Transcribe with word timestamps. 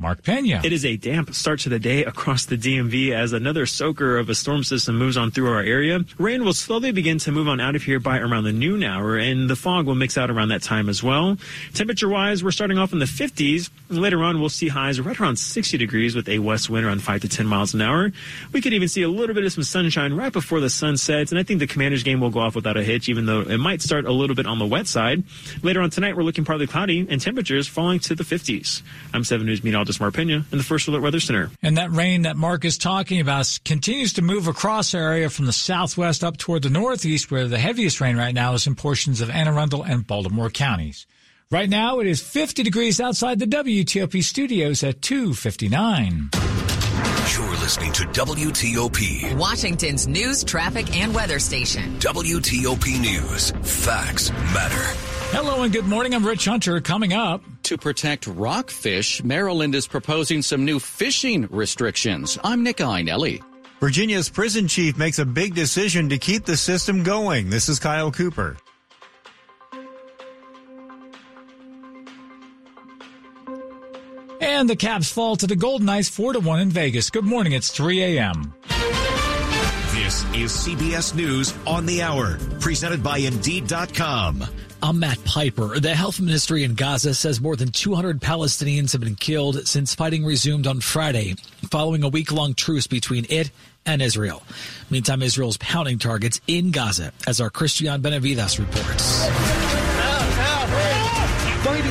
Mark 0.00 0.24
Pena. 0.24 0.62
It 0.64 0.72
is 0.72 0.86
a 0.86 0.96
damp 0.96 1.34
start 1.34 1.60
to 1.60 1.68
the 1.68 1.78
day 1.78 2.04
across 2.04 2.46
the 2.46 2.56
DMV 2.56 3.12
as 3.12 3.34
another 3.34 3.66
soaker 3.66 4.16
of 4.16 4.30
a 4.30 4.34
storm 4.34 4.64
system 4.64 4.96
moves 4.96 5.18
on 5.18 5.30
through 5.30 5.52
our 5.52 5.60
area. 5.60 6.06
Rain 6.16 6.42
will 6.42 6.54
slowly 6.54 6.90
begin 6.90 7.18
to 7.18 7.30
move 7.30 7.48
on 7.48 7.60
out 7.60 7.76
of 7.76 7.82
here 7.82 8.00
by 8.00 8.16
around 8.18 8.44
the 8.44 8.52
noon 8.52 8.82
hour, 8.82 9.18
and 9.18 9.50
the 9.50 9.56
fog 9.56 9.84
will 9.84 9.94
mix 9.94 10.16
out 10.16 10.30
around 10.30 10.48
that 10.48 10.62
time 10.62 10.88
as 10.88 11.02
well. 11.02 11.36
Temperature 11.74 12.08
wise, 12.08 12.42
we're 12.42 12.50
starting 12.50 12.78
off 12.78 12.94
in 12.94 12.98
the 12.98 13.04
50s. 13.04 13.68
Later 13.90 14.24
on, 14.24 14.40
we'll 14.40 14.48
see 14.48 14.68
highs 14.68 14.98
right 15.02 15.20
around 15.20 15.36
60 15.36 15.76
degrees 15.76 16.16
with 16.16 16.30
a 16.30 16.38
west 16.38 16.70
wind 16.70 16.86
around 16.86 17.02
5 17.02 17.20
to 17.20 17.28
10 17.28 17.46
miles 17.46 17.74
an 17.74 17.82
hour. 17.82 18.10
We 18.52 18.62
could 18.62 18.72
even 18.72 18.88
see 18.88 19.02
a 19.02 19.08
little 19.08 19.34
bit 19.34 19.44
of 19.44 19.52
some 19.52 19.64
sunshine 19.64 20.14
right 20.14 20.32
before 20.32 20.60
the 20.60 20.70
sun 20.70 20.96
sets, 20.96 21.30
and 21.30 21.38
I 21.38 21.42
think 21.42 21.60
the 21.60 21.66
Commanders 21.66 22.04
game 22.04 22.20
will 22.20 22.30
go 22.30 22.40
off 22.40 22.54
without 22.54 22.78
a 22.78 22.82
hitch, 22.82 23.10
even 23.10 23.26
though 23.26 23.40
it 23.42 23.58
might 23.58 23.82
start 23.82 24.06
a 24.06 24.12
little 24.12 24.34
bit 24.34 24.46
on 24.46 24.58
the 24.58 24.66
wet 24.66 24.86
side. 24.86 25.24
Later 25.62 25.82
on 25.82 25.90
tonight, 25.90 26.16
we're 26.16 26.22
looking 26.22 26.46
partly 26.46 26.66
cloudy 26.66 27.06
and 27.10 27.20
temperatures 27.20 27.68
falling 27.68 27.98
to 28.00 28.14
the 28.14 28.24
50s. 28.24 28.80
I'm 29.12 29.24
7 29.24 29.44
News 29.44 29.62
meteorologist 29.62 29.89
Mark 29.98 30.14
Pena 30.14 30.44
in 30.52 30.58
the 30.58 30.62
First 30.62 30.86
Alert 30.86 31.00
Weather 31.00 31.20
Center. 31.20 31.50
And 31.62 31.78
that 31.78 31.90
rain 31.90 32.22
that 32.22 32.36
Mark 32.36 32.64
is 32.64 32.78
talking 32.78 33.20
about 33.20 33.58
continues 33.64 34.12
to 34.12 34.22
move 34.22 34.46
across 34.46 34.94
our 34.94 35.00
area 35.00 35.30
from 35.30 35.46
the 35.46 35.52
southwest 35.52 36.22
up 36.22 36.36
toward 36.36 36.62
the 36.62 36.70
northeast, 36.70 37.30
where 37.30 37.48
the 37.48 37.58
heaviest 37.58 38.00
rain 38.00 38.16
right 38.16 38.34
now 38.34 38.52
is 38.54 38.66
in 38.66 38.74
portions 38.74 39.20
of 39.20 39.30
Anne 39.30 39.48
Arundel 39.48 39.82
and 39.82 40.06
Baltimore 40.06 40.50
counties. 40.50 41.06
Right 41.50 41.68
now, 41.68 41.98
it 41.98 42.06
is 42.06 42.22
50 42.22 42.62
degrees 42.62 43.00
outside 43.00 43.40
the 43.40 43.46
WTOP 43.46 44.22
studios 44.22 44.84
at 44.84 45.02
259. 45.02 46.30
You're 47.32 47.50
listening 47.58 47.92
to 47.92 48.02
WTOP. 48.04 49.36
Washington's 49.36 50.06
news, 50.06 50.44
traffic, 50.44 50.96
and 50.96 51.14
weather 51.14 51.38
station. 51.38 51.98
WTOP 51.98 53.00
News. 53.00 53.50
Facts 53.62 54.30
matter. 54.30 55.19
Hello 55.32 55.62
and 55.62 55.72
good 55.72 55.86
morning. 55.86 56.12
I'm 56.12 56.26
Rich 56.26 56.46
Hunter. 56.46 56.80
Coming 56.80 57.12
up. 57.12 57.40
To 57.62 57.78
protect 57.78 58.26
rockfish, 58.26 59.22
Maryland 59.22 59.76
is 59.76 59.86
proposing 59.86 60.42
some 60.42 60.64
new 60.64 60.80
fishing 60.80 61.46
restrictions. 61.50 62.36
I'm 62.42 62.64
Nick 62.64 62.78
Iannelli. 62.78 63.40
Virginia's 63.78 64.28
prison 64.28 64.66
chief 64.66 64.98
makes 64.98 65.20
a 65.20 65.24
big 65.24 65.54
decision 65.54 66.08
to 66.08 66.18
keep 66.18 66.46
the 66.46 66.56
system 66.56 67.04
going. 67.04 67.48
This 67.48 67.68
is 67.68 67.78
Kyle 67.78 68.10
Cooper. 68.10 68.56
And 74.40 74.68
the 74.68 74.76
Caps 74.76 75.12
fall 75.12 75.36
to 75.36 75.46
the 75.46 75.54
Golden 75.56 75.86
Knights 75.86 76.08
4 76.08 76.32
to 76.32 76.40
1 76.40 76.58
in 76.58 76.70
Vegas. 76.70 77.08
Good 77.08 77.24
morning. 77.24 77.52
It's 77.52 77.70
3 77.70 78.18
a.m. 78.18 78.52
This 79.92 80.24
is 80.34 80.50
CBS 80.50 81.14
News 81.14 81.54
on 81.68 81.86
the 81.86 82.02
Hour, 82.02 82.38
presented 82.58 83.00
by 83.00 83.18
Indeed.com. 83.18 84.44
I'm 84.82 84.98
Matt 84.98 85.22
Piper. 85.24 85.78
The 85.78 85.94
health 85.94 86.20
ministry 86.20 86.64
in 86.64 86.74
Gaza 86.74 87.14
says 87.14 87.40
more 87.40 87.54
than 87.54 87.70
200 87.70 88.18
Palestinians 88.18 88.92
have 88.92 89.02
been 89.02 89.14
killed 89.14 89.66
since 89.68 89.94
fighting 89.94 90.24
resumed 90.24 90.66
on 90.66 90.80
Friday, 90.80 91.34
following 91.70 92.02
a 92.02 92.08
week 92.08 92.32
long 92.32 92.54
truce 92.54 92.86
between 92.86 93.26
it 93.28 93.50
and 93.84 94.00
Israel. 94.00 94.42
Meantime, 94.88 95.22
Israel's 95.22 95.58
pounding 95.58 95.98
targets 95.98 96.40
in 96.46 96.70
Gaza, 96.70 97.12
as 97.26 97.42
our 97.42 97.50
Christian 97.50 98.00
Benavides 98.00 98.58
reports. 98.58 99.49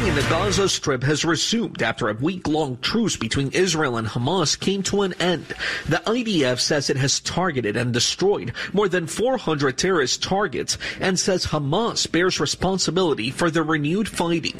In 0.09 0.15
the 0.15 0.21
Gaza 0.21 0.67
Strip 0.67 1.03
has 1.03 1.23
resumed 1.23 1.83
after 1.83 2.09
a 2.09 2.15
week-long 2.15 2.79
truce 2.81 3.15
between 3.15 3.51
Israel 3.51 3.95
and 3.95 4.07
Hamas 4.07 4.59
came 4.59 4.81
to 4.83 5.03
an 5.03 5.13
end. 5.21 5.45
The 5.87 6.01
IDF 6.07 6.59
says 6.59 6.89
it 6.89 6.97
has 6.97 7.19
targeted 7.19 7.77
and 7.77 7.93
destroyed 7.93 8.53
more 8.73 8.89
than 8.89 9.05
400 9.05 9.77
terrorist 9.77 10.23
targets 10.23 10.79
and 10.99 11.19
says 11.19 11.45
Hamas 11.45 12.11
bears 12.11 12.39
responsibility 12.39 13.29
for 13.29 13.51
the 13.51 13.61
renewed 13.61 14.09
fighting. 14.09 14.59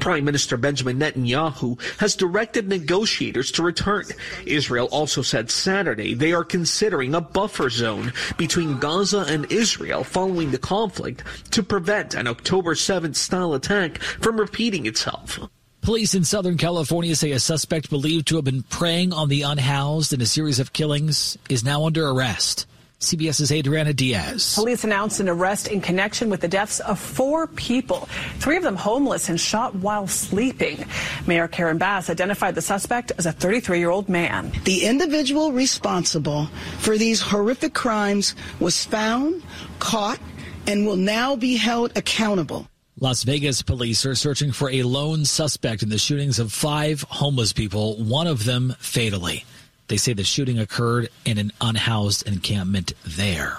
Prime 0.00 0.24
Minister 0.24 0.56
Benjamin 0.56 0.98
Netanyahu 0.98 1.78
has 2.00 2.16
directed 2.16 2.66
negotiators 2.66 3.52
to 3.52 3.62
return. 3.62 4.06
Israel 4.46 4.88
also 4.90 5.20
said 5.20 5.50
Saturday 5.50 6.14
they 6.14 6.32
are 6.32 6.42
considering 6.42 7.14
a 7.14 7.20
buffer 7.20 7.68
zone 7.68 8.14
between 8.38 8.78
Gaza 8.78 9.26
and 9.28 9.52
Israel 9.52 10.04
following 10.04 10.52
the 10.52 10.58
conflict 10.58 11.22
to 11.50 11.62
prevent 11.62 12.14
an 12.14 12.26
October 12.26 12.74
7th 12.74 13.16
style 13.16 13.52
attack 13.52 13.98
from 13.98 14.40
repeating 14.40 14.85
itself. 14.86 15.38
Police 15.80 16.14
in 16.14 16.24
Southern 16.24 16.56
California 16.56 17.14
say 17.14 17.30
a 17.30 17.38
suspect 17.38 17.90
believed 17.90 18.26
to 18.28 18.36
have 18.36 18.44
been 18.44 18.64
preying 18.64 19.12
on 19.12 19.28
the 19.28 19.42
unhoused 19.42 20.12
in 20.12 20.20
a 20.20 20.26
series 20.26 20.58
of 20.58 20.72
killings 20.72 21.38
is 21.48 21.62
now 21.62 21.84
under 21.84 22.08
arrest. 22.08 22.66
CBS's 22.98 23.52
Adriana 23.52 23.92
Diaz. 23.92 24.54
Police 24.54 24.82
announced 24.82 25.20
an 25.20 25.28
arrest 25.28 25.68
in 25.68 25.80
connection 25.80 26.30
with 26.30 26.40
the 26.40 26.48
deaths 26.48 26.80
of 26.80 26.98
four 26.98 27.46
people, 27.46 28.08
three 28.38 28.56
of 28.56 28.62
them 28.62 28.74
homeless 28.74 29.28
and 29.28 29.38
shot 29.38 29.74
while 29.76 30.08
sleeping. 30.08 30.84
Mayor 31.26 31.46
Karen 31.46 31.76
Bass 31.76 32.08
identified 32.08 32.54
the 32.54 32.62
suspect 32.62 33.12
as 33.18 33.26
a 33.26 33.32
33 33.32 33.78
year 33.78 33.90
old 33.90 34.08
man. 34.08 34.50
The 34.64 34.86
individual 34.86 35.52
responsible 35.52 36.46
for 36.78 36.96
these 36.96 37.20
horrific 37.20 37.74
crimes 37.74 38.34
was 38.60 38.84
found, 38.84 39.42
caught, 39.78 40.18
and 40.66 40.86
will 40.86 40.96
now 40.96 41.36
be 41.36 41.56
held 41.56 41.96
accountable. 41.96 42.66
Las 42.98 43.24
Vegas 43.24 43.60
police 43.60 44.06
are 44.06 44.14
searching 44.14 44.52
for 44.52 44.70
a 44.70 44.82
lone 44.82 45.26
suspect 45.26 45.82
in 45.82 45.90
the 45.90 45.98
shootings 45.98 46.38
of 46.38 46.50
five 46.50 47.02
homeless 47.02 47.52
people, 47.52 48.02
one 48.02 48.26
of 48.26 48.44
them 48.44 48.74
fatally. 48.78 49.44
They 49.88 49.98
say 49.98 50.14
the 50.14 50.24
shooting 50.24 50.58
occurred 50.58 51.10
in 51.26 51.36
an 51.36 51.52
unhoused 51.60 52.26
encampment 52.26 52.94
there. 53.04 53.58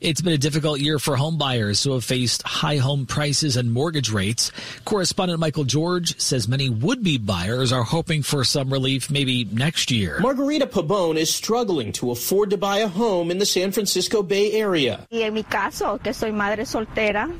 It's 0.00 0.22
been 0.22 0.32
a 0.32 0.38
difficult 0.38 0.80
year 0.80 0.98
for 0.98 1.14
home 1.14 1.36
buyers 1.36 1.84
who 1.84 1.92
have 1.92 2.04
faced 2.04 2.42
high 2.42 2.78
home 2.78 3.04
prices 3.04 3.58
and 3.58 3.70
mortgage 3.70 4.10
rates. 4.10 4.50
Correspondent 4.86 5.38
Michael 5.40 5.64
George 5.64 6.18
says 6.18 6.48
many 6.48 6.70
would-be 6.70 7.18
buyers 7.18 7.70
are 7.70 7.82
hoping 7.82 8.22
for 8.22 8.42
some 8.42 8.72
relief 8.72 9.10
maybe 9.10 9.44
next 9.52 9.90
year. 9.90 10.18
Margarita 10.20 10.66
Pabon 10.66 11.16
is 11.16 11.32
struggling 11.32 11.92
to 11.92 12.12
afford 12.12 12.48
to 12.48 12.56
buy 12.56 12.78
a 12.78 12.88
home 12.88 13.30
in 13.30 13.36
the 13.36 13.44
San 13.44 13.72
Francisco 13.72 14.22
Bay 14.22 14.52
Area. 14.52 15.06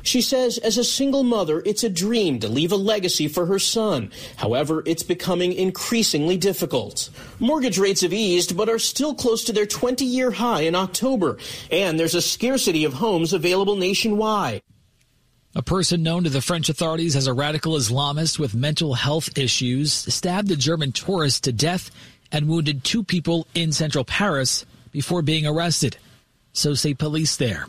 She 0.03 0.21
says 0.21 0.59
as 0.59 0.77
a 0.77 0.83
single 0.83 1.23
mother, 1.23 1.63
it's 1.65 1.83
a 1.83 1.89
dream 1.89 2.39
to 2.41 2.47
leave 2.47 2.71
a 2.71 2.75
legacy 2.75 3.27
for 3.27 3.47
her 3.47 3.57
son. 3.57 4.11
However, 4.35 4.83
it's 4.85 5.01
becoming 5.01 5.53
increasingly 5.53 6.37
difficult. 6.37 7.09
Mortgage 7.39 7.79
rates 7.79 8.01
have 8.01 8.13
eased 8.13 8.55
but 8.55 8.69
are 8.69 8.77
still 8.77 9.15
close 9.15 9.45
to 9.45 9.51
their 9.51 9.65
20-year 9.65 10.29
high 10.29 10.61
in 10.61 10.75
October, 10.75 11.37
and 11.71 11.99
there's 11.99 12.13
a 12.13 12.21
scarcity 12.51 12.83
of 12.83 12.95
homes 12.95 13.31
available 13.31 13.77
nationwide. 13.77 14.61
A 15.55 15.61
person 15.61 16.03
known 16.03 16.25
to 16.25 16.29
the 16.29 16.41
French 16.41 16.67
authorities 16.67 17.15
as 17.15 17.25
a 17.25 17.33
radical 17.33 17.75
Islamist 17.75 18.37
with 18.39 18.53
mental 18.53 18.93
health 18.93 19.37
issues 19.37 19.93
stabbed 19.93 20.51
a 20.51 20.57
German 20.57 20.91
tourist 20.91 21.45
to 21.45 21.53
death 21.53 21.89
and 22.29 22.49
wounded 22.49 22.83
two 22.83 23.03
people 23.05 23.47
in 23.55 23.71
central 23.71 24.03
Paris 24.03 24.65
before 24.91 25.21
being 25.21 25.47
arrested. 25.47 25.95
So 26.51 26.73
say 26.73 26.93
police 26.93 27.37
there. 27.37 27.67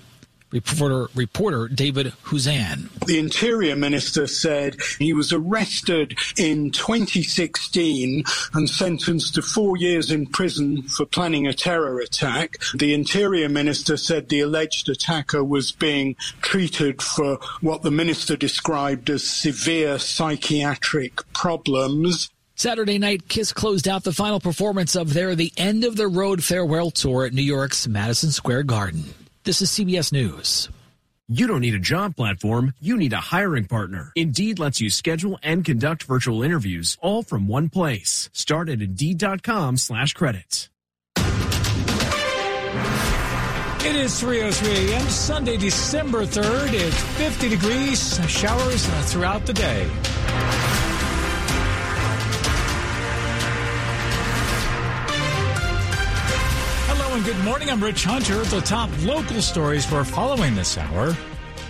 Reporter, 0.52 1.08
reporter 1.14 1.68
David 1.68 2.12
Huzan. 2.24 2.90
The 3.06 3.18
Interior 3.18 3.74
Minister 3.74 4.26
said 4.26 4.76
he 4.98 5.12
was 5.12 5.32
arrested 5.32 6.18
in 6.36 6.70
2016 6.70 8.24
and 8.52 8.70
sentenced 8.70 9.34
to 9.34 9.42
four 9.42 9.76
years 9.76 10.10
in 10.10 10.26
prison 10.26 10.82
for 10.82 11.06
planning 11.06 11.46
a 11.46 11.54
terror 11.54 11.98
attack. 12.00 12.58
The 12.74 12.92
Interior 12.94 13.48
Minister 13.48 13.96
said 13.96 14.28
the 14.28 14.40
alleged 14.40 14.88
attacker 14.88 15.42
was 15.42 15.72
being 15.72 16.16
treated 16.42 17.00
for 17.00 17.38
what 17.60 17.82
the 17.82 17.90
minister 17.90 18.36
described 18.36 19.08
as 19.10 19.24
severe 19.24 19.98
psychiatric 19.98 21.20
problems. 21.32 22.30
Saturday 22.54 22.98
night, 22.98 23.28
Kiss 23.28 23.52
closed 23.52 23.88
out 23.88 24.04
the 24.04 24.12
final 24.12 24.38
performance 24.38 24.94
of 24.94 25.14
their 25.14 25.34
The 25.34 25.52
End 25.56 25.84
of 25.84 25.96
the 25.96 26.06
Road 26.06 26.44
farewell 26.44 26.90
tour 26.90 27.24
at 27.24 27.32
New 27.32 27.42
York's 27.42 27.88
Madison 27.88 28.30
Square 28.30 28.64
Garden. 28.64 29.04
This 29.44 29.60
is 29.60 29.70
CBS 29.70 30.12
News. 30.12 30.68
You 31.26 31.48
don't 31.48 31.62
need 31.62 31.74
a 31.74 31.80
job 31.80 32.14
platform, 32.14 32.74
you 32.78 32.96
need 32.96 33.12
a 33.12 33.16
hiring 33.16 33.64
partner. 33.64 34.12
Indeed 34.14 34.60
lets 34.60 34.80
you 34.80 34.88
schedule 34.88 35.36
and 35.42 35.64
conduct 35.64 36.04
virtual 36.04 36.44
interviews 36.44 36.96
all 37.00 37.24
from 37.24 37.48
one 37.48 37.68
place. 37.68 38.30
Start 38.32 38.68
at 38.68 38.80
Indeed.com 38.80 39.78
slash 39.78 40.12
credits. 40.12 40.68
It 43.84 43.96
is 43.96 44.12
3.03 44.22 44.90
a.m. 44.92 45.08
Sunday, 45.08 45.56
December 45.56 46.24
3rd. 46.24 46.72
It's 46.74 47.02
50 47.18 47.48
degrees, 47.48 48.20
showers 48.30 48.88
uh, 48.88 49.02
throughout 49.06 49.44
the 49.44 49.54
day. 49.54 49.90
Good 57.32 57.44
morning. 57.44 57.70
I'm 57.70 57.82
Rich 57.82 58.04
Hunter. 58.04 58.44
The 58.44 58.60
top 58.60 58.90
local 59.04 59.40
stories 59.40 59.90
we're 59.90 60.04
following 60.04 60.54
this 60.54 60.76
hour. 60.76 61.16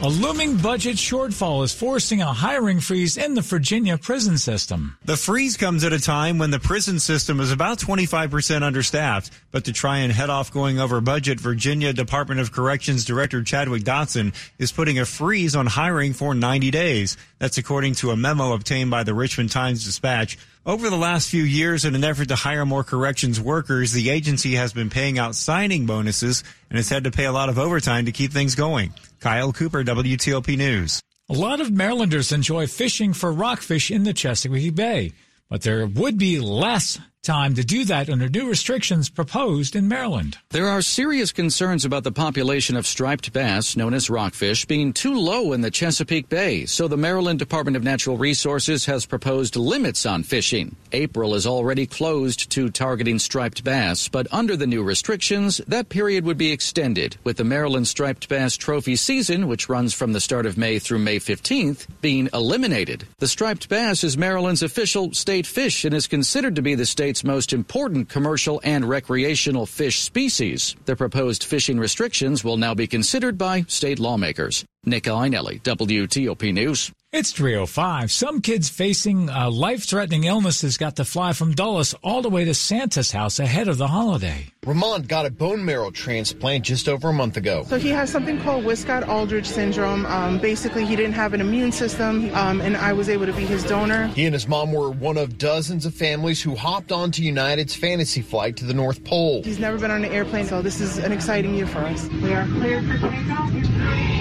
A 0.00 0.08
looming 0.08 0.56
budget 0.56 0.96
shortfall 0.96 1.62
is 1.62 1.72
forcing 1.72 2.20
a 2.20 2.32
hiring 2.32 2.80
freeze 2.80 3.16
in 3.16 3.34
the 3.34 3.42
Virginia 3.42 3.96
prison 3.96 4.38
system. 4.38 4.98
The 5.04 5.16
freeze 5.16 5.56
comes 5.56 5.84
at 5.84 5.92
a 5.92 6.00
time 6.00 6.38
when 6.38 6.50
the 6.50 6.58
prison 6.58 6.98
system 6.98 7.38
is 7.38 7.52
about 7.52 7.78
25% 7.78 8.62
understaffed. 8.62 9.30
But 9.52 9.66
to 9.66 9.72
try 9.72 9.98
and 9.98 10.12
head 10.12 10.30
off 10.30 10.52
going 10.52 10.80
over 10.80 11.00
budget, 11.00 11.38
Virginia 11.38 11.92
Department 11.92 12.40
of 12.40 12.50
Corrections 12.50 13.04
Director 13.04 13.44
Chadwick 13.44 13.84
Dotson 13.84 14.34
is 14.58 14.72
putting 14.72 14.98
a 14.98 15.04
freeze 15.04 15.54
on 15.54 15.66
hiring 15.66 16.12
for 16.12 16.34
90 16.34 16.72
days. 16.72 17.16
That's 17.38 17.58
according 17.58 17.94
to 17.96 18.10
a 18.10 18.16
memo 18.16 18.52
obtained 18.52 18.90
by 18.90 19.04
the 19.04 19.14
Richmond 19.14 19.52
Times 19.52 19.84
Dispatch. 19.84 20.36
Over 20.64 20.90
the 20.90 20.96
last 20.96 21.28
few 21.28 21.42
years, 21.42 21.84
in 21.84 21.96
an 21.96 22.04
effort 22.04 22.28
to 22.28 22.36
hire 22.36 22.64
more 22.64 22.84
corrections 22.84 23.40
workers, 23.40 23.90
the 23.90 24.10
agency 24.10 24.54
has 24.54 24.72
been 24.72 24.90
paying 24.90 25.18
out 25.18 25.34
signing 25.34 25.86
bonuses 25.86 26.44
and 26.70 26.76
has 26.76 26.88
had 26.88 27.02
to 27.02 27.10
pay 27.10 27.24
a 27.24 27.32
lot 27.32 27.48
of 27.48 27.58
overtime 27.58 28.06
to 28.06 28.12
keep 28.12 28.32
things 28.32 28.54
going. 28.54 28.94
Kyle 29.18 29.52
Cooper, 29.52 29.82
WTOP 29.82 30.56
News. 30.56 31.02
A 31.28 31.32
lot 31.32 31.60
of 31.60 31.72
Marylanders 31.72 32.30
enjoy 32.30 32.68
fishing 32.68 33.12
for 33.12 33.32
rockfish 33.32 33.90
in 33.90 34.04
the 34.04 34.12
Chesapeake 34.12 34.76
Bay, 34.76 35.14
but 35.50 35.62
there 35.62 35.84
would 35.84 36.16
be 36.16 36.38
less 36.38 37.00
time 37.22 37.54
to 37.54 37.64
do 37.64 37.84
that 37.84 38.10
under 38.10 38.28
new 38.28 38.48
restrictions 38.48 39.08
proposed 39.08 39.76
in 39.76 39.86
Maryland. 39.86 40.36
There 40.50 40.66
are 40.66 40.82
serious 40.82 41.30
concerns 41.30 41.84
about 41.84 42.02
the 42.02 42.10
population 42.10 42.76
of 42.76 42.84
striped 42.84 43.32
bass, 43.32 43.76
known 43.76 43.94
as 43.94 44.10
rockfish, 44.10 44.64
being 44.64 44.92
too 44.92 45.16
low 45.16 45.52
in 45.52 45.60
the 45.60 45.70
Chesapeake 45.70 46.28
Bay, 46.28 46.66
so 46.66 46.88
the 46.88 46.96
Maryland 46.96 47.38
Department 47.38 47.76
of 47.76 47.84
Natural 47.84 48.16
Resources 48.16 48.86
has 48.86 49.06
proposed 49.06 49.54
limits 49.54 50.04
on 50.04 50.24
fishing. 50.24 50.74
April 50.90 51.36
is 51.36 51.46
already 51.46 51.86
closed 51.86 52.50
to 52.50 52.70
targeting 52.70 53.20
striped 53.20 53.62
bass, 53.62 54.08
but 54.08 54.26
under 54.32 54.56
the 54.56 54.66
new 54.66 54.82
restrictions, 54.82 55.58
that 55.68 55.90
period 55.90 56.24
would 56.24 56.38
be 56.38 56.50
extended, 56.50 57.16
with 57.22 57.36
the 57.36 57.44
Maryland 57.44 57.86
striped 57.86 58.28
bass 58.28 58.56
trophy 58.56 58.96
season, 58.96 59.46
which 59.46 59.68
runs 59.68 59.94
from 59.94 60.12
the 60.12 60.20
start 60.20 60.44
of 60.44 60.58
May 60.58 60.80
through 60.80 60.98
May 60.98 61.20
15th, 61.20 61.86
being 62.00 62.28
eliminated. 62.34 63.06
The 63.20 63.28
striped 63.28 63.68
bass 63.68 64.02
is 64.02 64.18
Maryland's 64.18 64.64
official 64.64 65.12
state 65.12 65.46
fish 65.46 65.84
and 65.84 65.94
is 65.94 66.08
considered 66.08 66.56
to 66.56 66.62
be 66.62 66.74
the 66.74 66.84
state's 67.12 67.24
most 67.24 67.52
important 67.52 68.08
commercial 68.08 68.58
and 68.64 68.88
recreational 68.88 69.66
fish 69.66 69.98
species. 69.98 70.74
The 70.86 70.96
proposed 70.96 71.44
fishing 71.44 71.78
restrictions 71.78 72.42
will 72.42 72.56
now 72.56 72.74
be 72.74 72.86
considered 72.86 73.36
by 73.36 73.66
state 73.68 73.98
lawmakers. 73.98 74.64
Nick 74.86 75.04
Iannelli, 75.04 75.60
WTOP 75.60 76.54
News. 76.54 76.90
It's 77.14 77.30
305. 77.30 78.10
Some 78.10 78.40
kids 78.40 78.70
facing 78.70 79.28
uh, 79.28 79.50
life-threatening 79.50 80.24
illnesses 80.24 80.78
got 80.78 80.96
to 80.96 81.04
fly 81.04 81.34
from 81.34 81.52
Dulles 81.52 81.92
all 82.02 82.22
the 82.22 82.30
way 82.30 82.46
to 82.46 82.54
Santa's 82.54 83.12
house 83.12 83.38
ahead 83.38 83.68
of 83.68 83.76
the 83.76 83.88
holiday. 83.88 84.46
Ramon 84.64 85.02
got 85.02 85.26
a 85.26 85.30
bone 85.30 85.62
marrow 85.62 85.90
transplant 85.90 86.64
just 86.64 86.88
over 86.88 87.10
a 87.10 87.12
month 87.12 87.36
ago. 87.36 87.66
So 87.68 87.78
he 87.78 87.90
has 87.90 88.08
something 88.08 88.40
called 88.40 88.64
Wiskott-Aldrich 88.64 89.44
syndrome. 89.44 90.06
Um, 90.06 90.38
basically, 90.38 90.86
he 90.86 90.96
didn't 90.96 91.12
have 91.12 91.34
an 91.34 91.42
immune 91.42 91.70
system, 91.70 92.34
um, 92.34 92.62
and 92.62 92.78
I 92.78 92.94
was 92.94 93.10
able 93.10 93.26
to 93.26 93.34
be 93.34 93.44
his 93.44 93.62
donor. 93.62 94.06
He 94.06 94.24
and 94.24 94.32
his 94.32 94.48
mom 94.48 94.72
were 94.72 94.90
one 94.90 95.18
of 95.18 95.36
dozens 95.36 95.84
of 95.84 95.94
families 95.94 96.40
who 96.40 96.54
hopped 96.54 96.92
onto 96.92 97.22
United's 97.22 97.74
fantasy 97.74 98.22
flight 98.22 98.56
to 98.56 98.64
the 98.64 98.72
North 98.72 99.04
Pole. 99.04 99.42
He's 99.42 99.58
never 99.58 99.78
been 99.78 99.90
on 99.90 100.02
an 100.02 100.12
airplane, 100.12 100.46
so 100.46 100.62
this 100.62 100.80
is 100.80 100.96
an 100.96 101.12
exciting 101.12 101.54
year 101.56 101.66
for 101.66 101.80
us. 101.80 102.08
We 102.08 102.32
are 102.32 102.46
cleared 102.46 102.86
for 102.86 102.96
takeoff. 102.96 104.11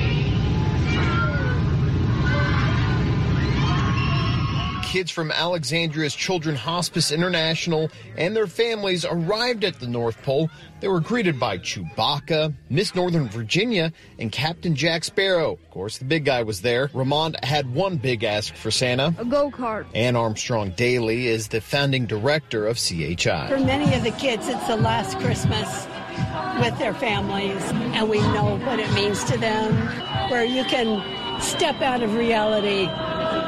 Kids 4.91 5.09
from 5.09 5.31
Alexandria's 5.31 6.13
Children 6.13 6.53
Hospice 6.53 7.13
International 7.13 7.89
and 8.17 8.35
their 8.35 8.45
families 8.45 9.05
arrived 9.05 9.63
at 9.63 9.79
the 9.79 9.87
North 9.87 10.21
Pole. 10.21 10.49
They 10.81 10.89
were 10.89 10.99
greeted 10.99 11.39
by 11.39 11.59
Chewbacca, 11.59 12.53
Miss 12.69 12.93
Northern 12.93 13.29
Virginia, 13.29 13.93
and 14.19 14.33
Captain 14.33 14.75
Jack 14.75 15.05
Sparrow. 15.05 15.53
Of 15.53 15.69
course, 15.71 15.97
the 15.97 16.03
big 16.03 16.25
guy 16.25 16.43
was 16.43 16.59
there. 16.59 16.89
Ramond 16.89 17.41
had 17.41 17.73
one 17.73 17.95
big 17.95 18.25
ask 18.25 18.53
for 18.53 18.69
Santa 18.69 19.15
a 19.17 19.23
go 19.23 19.49
kart. 19.49 19.85
Ann 19.95 20.17
Armstrong 20.17 20.73
Dailey 20.73 21.23
is 21.23 21.47
the 21.47 21.61
founding 21.61 22.05
director 22.05 22.67
of 22.67 22.77
CHI. 22.77 23.47
For 23.47 23.61
many 23.61 23.95
of 23.95 24.03
the 24.03 24.11
kids, 24.11 24.49
it's 24.49 24.67
the 24.67 24.75
last 24.75 25.17
Christmas 25.19 25.87
with 26.59 26.77
their 26.79 26.93
families, 26.93 27.63
and 27.95 28.09
we 28.09 28.19
know 28.19 28.59
what 28.65 28.77
it 28.77 28.91
means 28.91 29.23
to 29.23 29.37
them, 29.37 29.73
where 30.29 30.43
you 30.43 30.65
can 30.65 31.01
step 31.39 31.79
out 31.79 32.03
of 32.03 32.13
reality 32.13 32.89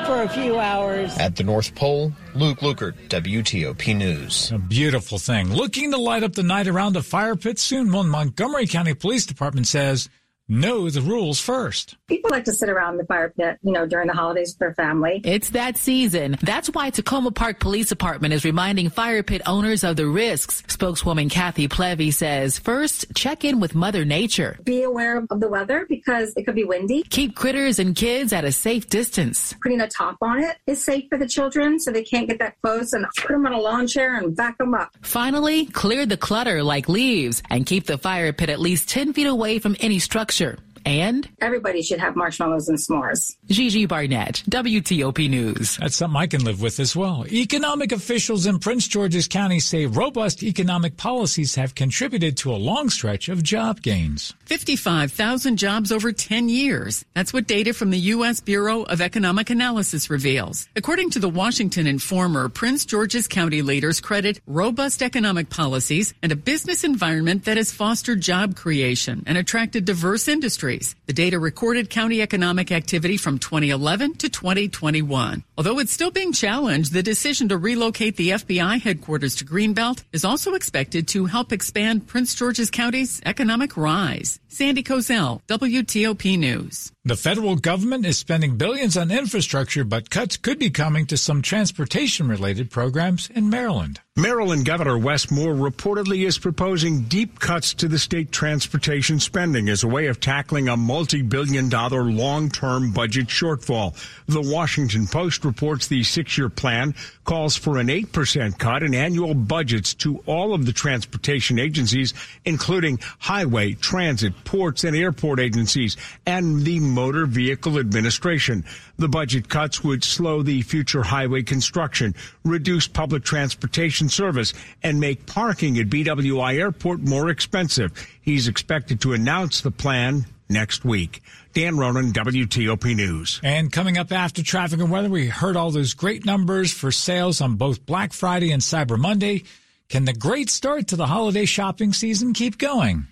for 0.06 0.22
a 0.22 0.30
few 0.30 0.60
hours. 0.60 1.18
At 1.18 1.36
the 1.36 1.44
North 1.44 1.74
Pole, 1.76 2.12
Luke 2.36 2.60
Lukert, 2.60 2.94
WTOP 3.10 3.96
News. 3.96 4.52
A 4.52 4.58
beautiful 4.58 5.18
thing. 5.18 5.54
Looking 5.54 5.92
to 5.92 5.98
light 5.98 6.24
up 6.24 6.34
the 6.34 6.44
night 6.44 6.68
around 6.68 6.96
a 6.98 7.04
fire 7.04 7.36
pit 7.36 7.60
soon, 7.60 7.92
one 7.92 8.10
Montgomery 8.10 8.68
County 8.68 8.94
Police 8.94 9.26
Department 9.26 9.68
says 9.68 10.10
know 10.50 10.90
the 10.90 11.02
rules 11.02 11.40
first. 11.40 11.96
People 12.08 12.30
like 12.32 12.44
to 12.46 12.54
sit 12.54 12.70
around 12.70 12.98
the 12.98 13.06
fire 13.06 13.34
pit, 13.36 13.58
you 13.64 13.72
know, 13.72 13.86
during 13.86 14.08
the 14.08 14.14
holidays 14.14 14.52
with 14.52 14.60
their 14.60 14.74
family. 14.74 15.22
It's 15.24 15.52
that 15.52 15.78
season. 15.78 16.38
That's 16.42 16.70
why 16.70 16.92
Takoma 16.92 17.34
Park 17.34 17.60
Police 17.60 17.90
Department 17.90 18.34
is 18.34 18.44
reminding 18.44 18.90
fire 18.90 19.24
pit 19.24 19.42
owners 19.46 19.84
of 19.84 19.96
the 19.96 20.08
risks. 20.08 20.64
Spokeswoman 20.68 21.30
Kathy 21.30 21.68
Plevy 21.68 22.12
says, 22.12 22.60
first, 22.60 23.06
check 23.16 23.46
in 23.46 23.60
with 23.60 23.74
Mother 23.74 24.04
Nature. 24.04 24.60
Be 24.64 24.84
aware 24.84 25.18
of 25.30 25.40
the 25.40 25.48
weather 25.48 25.86
because 25.88 26.34
it 26.36 26.44
could 26.46 26.56
be 26.56 26.66
windy. 26.66 27.04
Keep 27.04 27.36
critters 27.36 27.80
and 27.80 27.96
kids 27.96 28.34
at 28.34 28.44
a 28.44 28.52
safe 28.52 28.90
distance. 28.90 29.56
Putting 29.62 29.82
a 29.82 29.88
top 29.88 30.18
on 30.22 30.44
it 30.44 30.58
is 30.68 30.84
safe 30.84 31.06
for 31.10 31.18
the 31.18 31.28
children 31.28 31.80
so 31.80 31.92
they 31.92 32.04
can't 32.04 32.28
get 32.28 32.40
that 32.40 32.56
close 32.62 32.94
and 32.94 33.06
put 33.18 33.30
them 33.30 33.46
on 33.46 33.54
a 33.54 33.60
lawn 33.60 33.88
chair 33.88 34.18
and 34.18 34.36
back 34.36 34.58
them 34.58 34.74
up. 34.74 34.90
Finally, 35.02 35.68
clear 35.68 36.06
the 36.06 36.18
clutter 36.18 36.64
like 36.64 36.90
leaves 36.90 37.42
and 37.50 37.66
keep 37.66 37.86
the 37.86 37.98
fire 37.98 38.34
pit 38.34 38.50
at 38.50 38.60
least 38.60 38.90
10 38.90 39.14
feet 39.14 39.28
away 39.28 39.60
from 39.60 39.76
any 39.80 40.00
structure 40.00 40.33
Sure 40.34 40.58
and 40.86 41.28
everybody 41.42 41.82
should 41.82 42.00
have 42.00 42.16
marshmallows 42.16 42.70
and 42.70 42.78
s'mores. 42.78 43.36
Gigi 43.48 43.86
Barnett, 43.86 44.44
WTOP 44.50 45.30
News. 45.30 45.78
That's 45.78 45.96
something 45.96 46.20
I 46.20 46.28
can 46.28 46.44
live 46.44 46.62
with 46.62 46.80
as 46.80 46.96
well. 46.96 47.26
Economic 47.28 47.92
officials 47.92 48.46
in 48.46 48.60
Prince 48.60 48.88
George's 48.88 49.28
County 49.28 49.60
say 49.60 49.86
robust 49.86 50.44
economic 50.44 50.98
policies 50.98 51.56
have 51.56 51.76
contributed 51.76 52.38
to 52.38 52.52
a 52.52 52.58
long 52.58 52.90
stretch 52.90 53.30
of 53.30 53.44
job 53.44 53.82
gains. 53.82 54.34
55,000 54.46 55.58
jobs 55.58 55.92
over 55.92 56.12
10 56.12 56.50
years. 56.50 57.06
That's 57.14 57.34
what 57.34 57.48
data 57.48 57.74
from 57.74 57.92
the 57.92 58.00
U.S. 58.00 58.40
Bureau 58.40 58.84
of 58.84 59.02
Economic 59.02 59.50
Analysis 59.50 60.10
reveals. 60.10 60.68
According 60.76 61.12
to 61.12 61.20
the 61.20 61.30
Washington 61.30 61.88
Informer, 61.88 62.50
Prince 62.50 62.86
George's 62.86 63.28
County 63.28 63.62
leaders 63.62 64.02
credit 64.02 64.42
robust 64.48 65.02
economic 65.02 65.50
policies 65.50 66.14
and 66.22 66.32
a 66.32 66.36
business 66.36 66.84
environment 66.84 67.46
that 67.46 67.58
has 67.58 67.72
fostered 67.72 68.22
job 68.22 68.56
creation 68.56 69.24
and 69.26 69.38
attracted 69.38 69.86
diverse 69.86 70.28
industries. 70.28 70.73
The 71.06 71.14
data 71.14 71.40
recorded 71.40 71.90
county 71.90 72.22
economic 72.22 72.72
activity 72.72 73.18
from 73.18 73.40
2011 73.40 74.16
to 74.16 74.30
2021. 74.30 75.44
Although 75.58 75.80
it's 75.80 75.92
still 75.92 76.12
being 76.12 76.32
challenged, 76.32 76.94
the 76.94 77.04
decision 77.04 77.50
to 77.50 77.58
relocate 77.58 78.16
the 78.16 78.30
FBI 78.30 78.82
headquarters 78.82 79.36
to 79.38 79.46
Greenbelt 79.46 80.04
is 80.14 80.24
also 80.24 80.54
expected 80.54 81.08
to 81.10 81.26
help 81.26 81.52
expand 81.52 82.08
Prince 82.08 82.36
George's 82.36 82.72
County's 82.72 83.22
economic 83.26 83.76
rise. 83.76 84.40
Sandy 84.48 84.84
Kozel, 84.84 85.42
WTOP 85.48 86.40
News. 86.40 86.93
The 87.06 87.18
federal 87.18 87.58
government 87.58 88.06
is 88.06 88.18
spending 88.18 88.56
billions 88.56 88.96
on 88.96 89.12
infrastructure, 89.12 89.84
but 89.84 90.10
cuts 90.10 90.38
could 90.38 90.58
be 90.58 90.70
coming 90.70 91.06
to 91.08 91.18
some 91.18 91.42
transportation 91.42 92.30
related 92.30 92.72
programs 92.72 93.30
in 93.30 93.50
Maryland. 93.50 94.00
Maryland 94.16 94.64
Governor 94.64 94.98
Wes 94.98 95.32
Moore 95.32 95.56
reportedly 95.56 96.26
is 96.26 96.38
proposing 96.38 97.02
deep 97.02 97.40
cuts 97.40 97.74
to 97.74 97.88
the 97.88 97.98
state 97.98 98.32
transportation 98.32 99.20
spending 99.20 99.68
as 99.70 99.84
a 99.84 99.88
way 99.88 100.06
of 100.06 100.20
tackling 100.20 100.70
a 100.70 100.78
multi-billion 100.78 101.68
dollar 101.68 102.04
long-term 102.04 102.94
budget 102.94 103.26
shortfall. 103.26 103.96
The 104.28 104.40
Washington 104.40 105.08
Post 105.08 105.44
reports 105.44 105.88
the 105.88 106.04
six-year 106.04 106.50
plan 106.50 106.94
calls 107.26 107.58
for 107.58 107.80
an 107.80 107.88
8% 107.88 108.60
cut 108.60 108.84
in 108.84 108.94
annual 108.94 109.34
budgets 109.34 109.96
to 109.96 110.22
all 110.28 110.54
of 110.54 110.68
the 110.68 110.74
transportation 110.74 111.58
agencies, 111.58 112.14
including 112.46 113.00
highway, 113.18 113.74
transit, 113.74 114.34
ports, 114.46 114.84
and 114.84 114.96
airport 114.96 115.40
agencies, 115.40 115.98
and 116.28 116.62
the 116.62 116.80
Motor 116.94 117.26
Vehicle 117.26 117.80
Administration. 117.80 118.64
The 118.98 119.10
budget 119.10 119.50
cuts 119.50 119.84
would 119.84 120.04
slow 120.04 120.42
the 120.42 120.62
future 120.62 121.04
highway 121.04 121.44
construction, 121.44 122.16
reduce 122.44 122.88
public 122.88 123.24
transportation 123.24 124.10
service, 124.10 124.54
and 124.84 125.00
make 125.00 125.26
parking 125.26 125.78
at 125.80 125.88
BWI 125.90 126.60
Airport 126.60 127.02
more 127.02 127.30
expensive. 127.30 127.92
He's 128.22 128.48
expected 128.48 129.02
to 129.02 129.14
announce 129.14 129.62
the 129.62 129.72
plan 129.72 130.26
next 130.50 130.86
week. 130.86 131.22
Dan 131.54 131.78
Ronan, 131.78 132.14
WTOP 132.14 132.96
News. 132.96 133.40
And 133.44 133.72
coming 133.72 133.98
up 133.98 134.12
after 134.12 134.42
traffic 134.42 134.80
and 134.80 134.90
weather, 134.90 135.10
we 135.10 135.28
heard 135.28 135.56
all 135.56 135.72
those 135.72 135.94
great 135.94 136.26
numbers 136.26 136.74
for 136.74 136.92
sales 136.92 137.42
on 137.42 137.56
both 137.56 137.86
Black 137.86 138.14
Friday 138.14 138.52
and 138.52 138.62
Cyber 138.62 138.98
Monday. 138.98 139.44
Can 139.90 140.06
the 140.06 140.14
great 140.14 140.50
start 140.50 140.88
to 140.88 140.96
the 140.96 141.08
holiday 141.08 141.46
shopping 141.46 141.94
season 141.94 142.34
keep 142.34 142.58
going? 142.58 143.08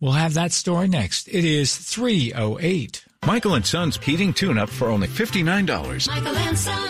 We'll 0.00 0.12
have 0.12 0.34
that 0.34 0.52
story 0.52 0.88
next. 0.88 1.28
It 1.28 1.44
is 1.44 1.76
308. 1.76 3.04
Michael 3.26 3.54
and 3.56 3.66
Son's 3.66 3.98
heating 3.98 4.32
tune-up 4.32 4.70
for 4.70 4.88
only 4.88 5.06
$59. 5.06 6.08
Michael 6.08 6.36
and 6.36 6.58
Son. 6.58 6.88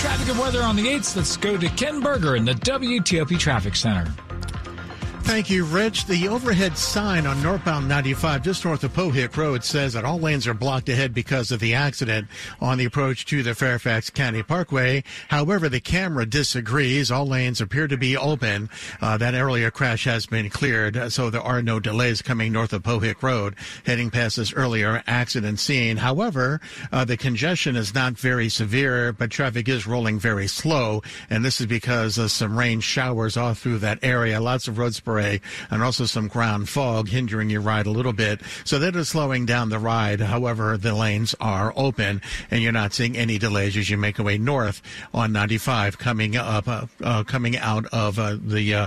Traffic 0.00 0.30
and 0.30 0.38
weather 0.38 0.62
on 0.62 0.74
the 0.74 0.86
8th. 0.86 1.14
Let's 1.14 1.36
go 1.36 1.58
to 1.58 1.68
Ken 1.68 2.00
Berger 2.00 2.36
in 2.36 2.46
the 2.46 2.54
WTOP 2.54 3.38
Traffic 3.38 3.76
Center. 3.76 4.10
Thank 5.24 5.48
you, 5.48 5.64
Rich. 5.64 6.04
The 6.04 6.28
overhead 6.28 6.76
sign 6.78 7.26
on 7.26 7.42
northbound 7.42 7.88
95, 7.88 8.42
just 8.42 8.64
north 8.64 8.84
of 8.84 8.92
Pohick 8.92 9.36
Road, 9.36 9.64
says 9.64 9.94
that 9.94 10.04
all 10.04 10.20
lanes 10.20 10.46
are 10.46 10.54
blocked 10.54 10.88
ahead 10.90 11.12
because 11.12 11.50
of 11.50 11.60
the 11.60 11.74
accident 11.74 12.28
on 12.60 12.78
the 12.78 12.84
approach 12.84 13.24
to 13.26 13.42
the 13.42 13.54
Fairfax 13.54 14.10
County 14.10 14.42
Parkway. 14.42 15.02
However, 15.28 15.68
the 15.68 15.80
camera 15.80 16.26
disagrees. 16.26 17.10
All 17.10 17.26
lanes 17.26 17.60
appear 17.60 17.88
to 17.88 17.96
be 17.96 18.16
open. 18.16 18.68
Uh, 19.00 19.16
that 19.16 19.34
earlier 19.34 19.70
crash 19.72 20.04
has 20.04 20.26
been 20.26 20.50
cleared, 20.50 21.10
so 21.10 21.30
there 21.30 21.40
are 21.40 21.62
no 21.62 21.80
delays 21.80 22.22
coming 22.22 22.52
north 22.52 22.72
of 22.72 22.82
Pohick 22.82 23.22
Road, 23.22 23.56
heading 23.86 24.10
past 24.10 24.36
this 24.36 24.52
earlier 24.52 25.02
accident 25.06 25.58
scene. 25.58 25.96
However, 25.96 26.60
uh, 26.92 27.04
the 27.06 27.16
congestion 27.16 27.76
is 27.76 27.94
not 27.94 28.12
very 28.12 28.50
severe, 28.50 29.12
but 29.12 29.30
traffic 29.30 29.68
is 29.68 29.86
rolling 29.86 30.18
very 30.18 30.46
slow, 30.46 31.02
and 31.28 31.44
this 31.44 31.60
is 31.60 31.66
because 31.66 32.18
of 32.18 32.30
some 32.30 32.56
rain 32.56 32.80
showers 32.80 33.36
all 33.36 33.54
through 33.54 33.78
that 33.78 33.98
area. 34.02 34.38
Lots 34.38 34.68
of 34.68 34.78
road 34.78 34.94
spray 35.14 35.40
and 35.70 35.80
also 35.80 36.06
some 36.06 36.26
ground 36.26 36.68
fog 36.68 37.08
hindering 37.08 37.48
your 37.48 37.60
ride 37.60 37.86
a 37.86 37.90
little 37.90 38.12
bit. 38.12 38.40
So 38.64 38.80
that 38.80 38.96
is 38.96 39.08
slowing 39.08 39.46
down 39.46 39.68
the 39.68 39.78
ride. 39.78 40.20
However, 40.20 40.76
the 40.76 40.92
lanes 40.92 41.36
are 41.40 41.72
open 41.76 42.20
and 42.50 42.62
you're 42.62 42.72
not 42.72 42.92
seeing 42.92 43.16
any 43.16 43.38
delays 43.38 43.76
as 43.76 43.88
you 43.88 43.96
make 43.96 44.18
your 44.18 44.26
way 44.26 44.38
north 44.38 44.82
on 45.12 45.30
95 45.30 45.98
coming 45.98 46.36
up, 46.36 46.66
uh, 46.66 46.86
uh, 47.02 47.22
coming 47.22 47.56
out 47.56 47.86
of 47.92 48.18
uh, 48.18 48.36
the 48.40 48.74
uh, 48.74 48.86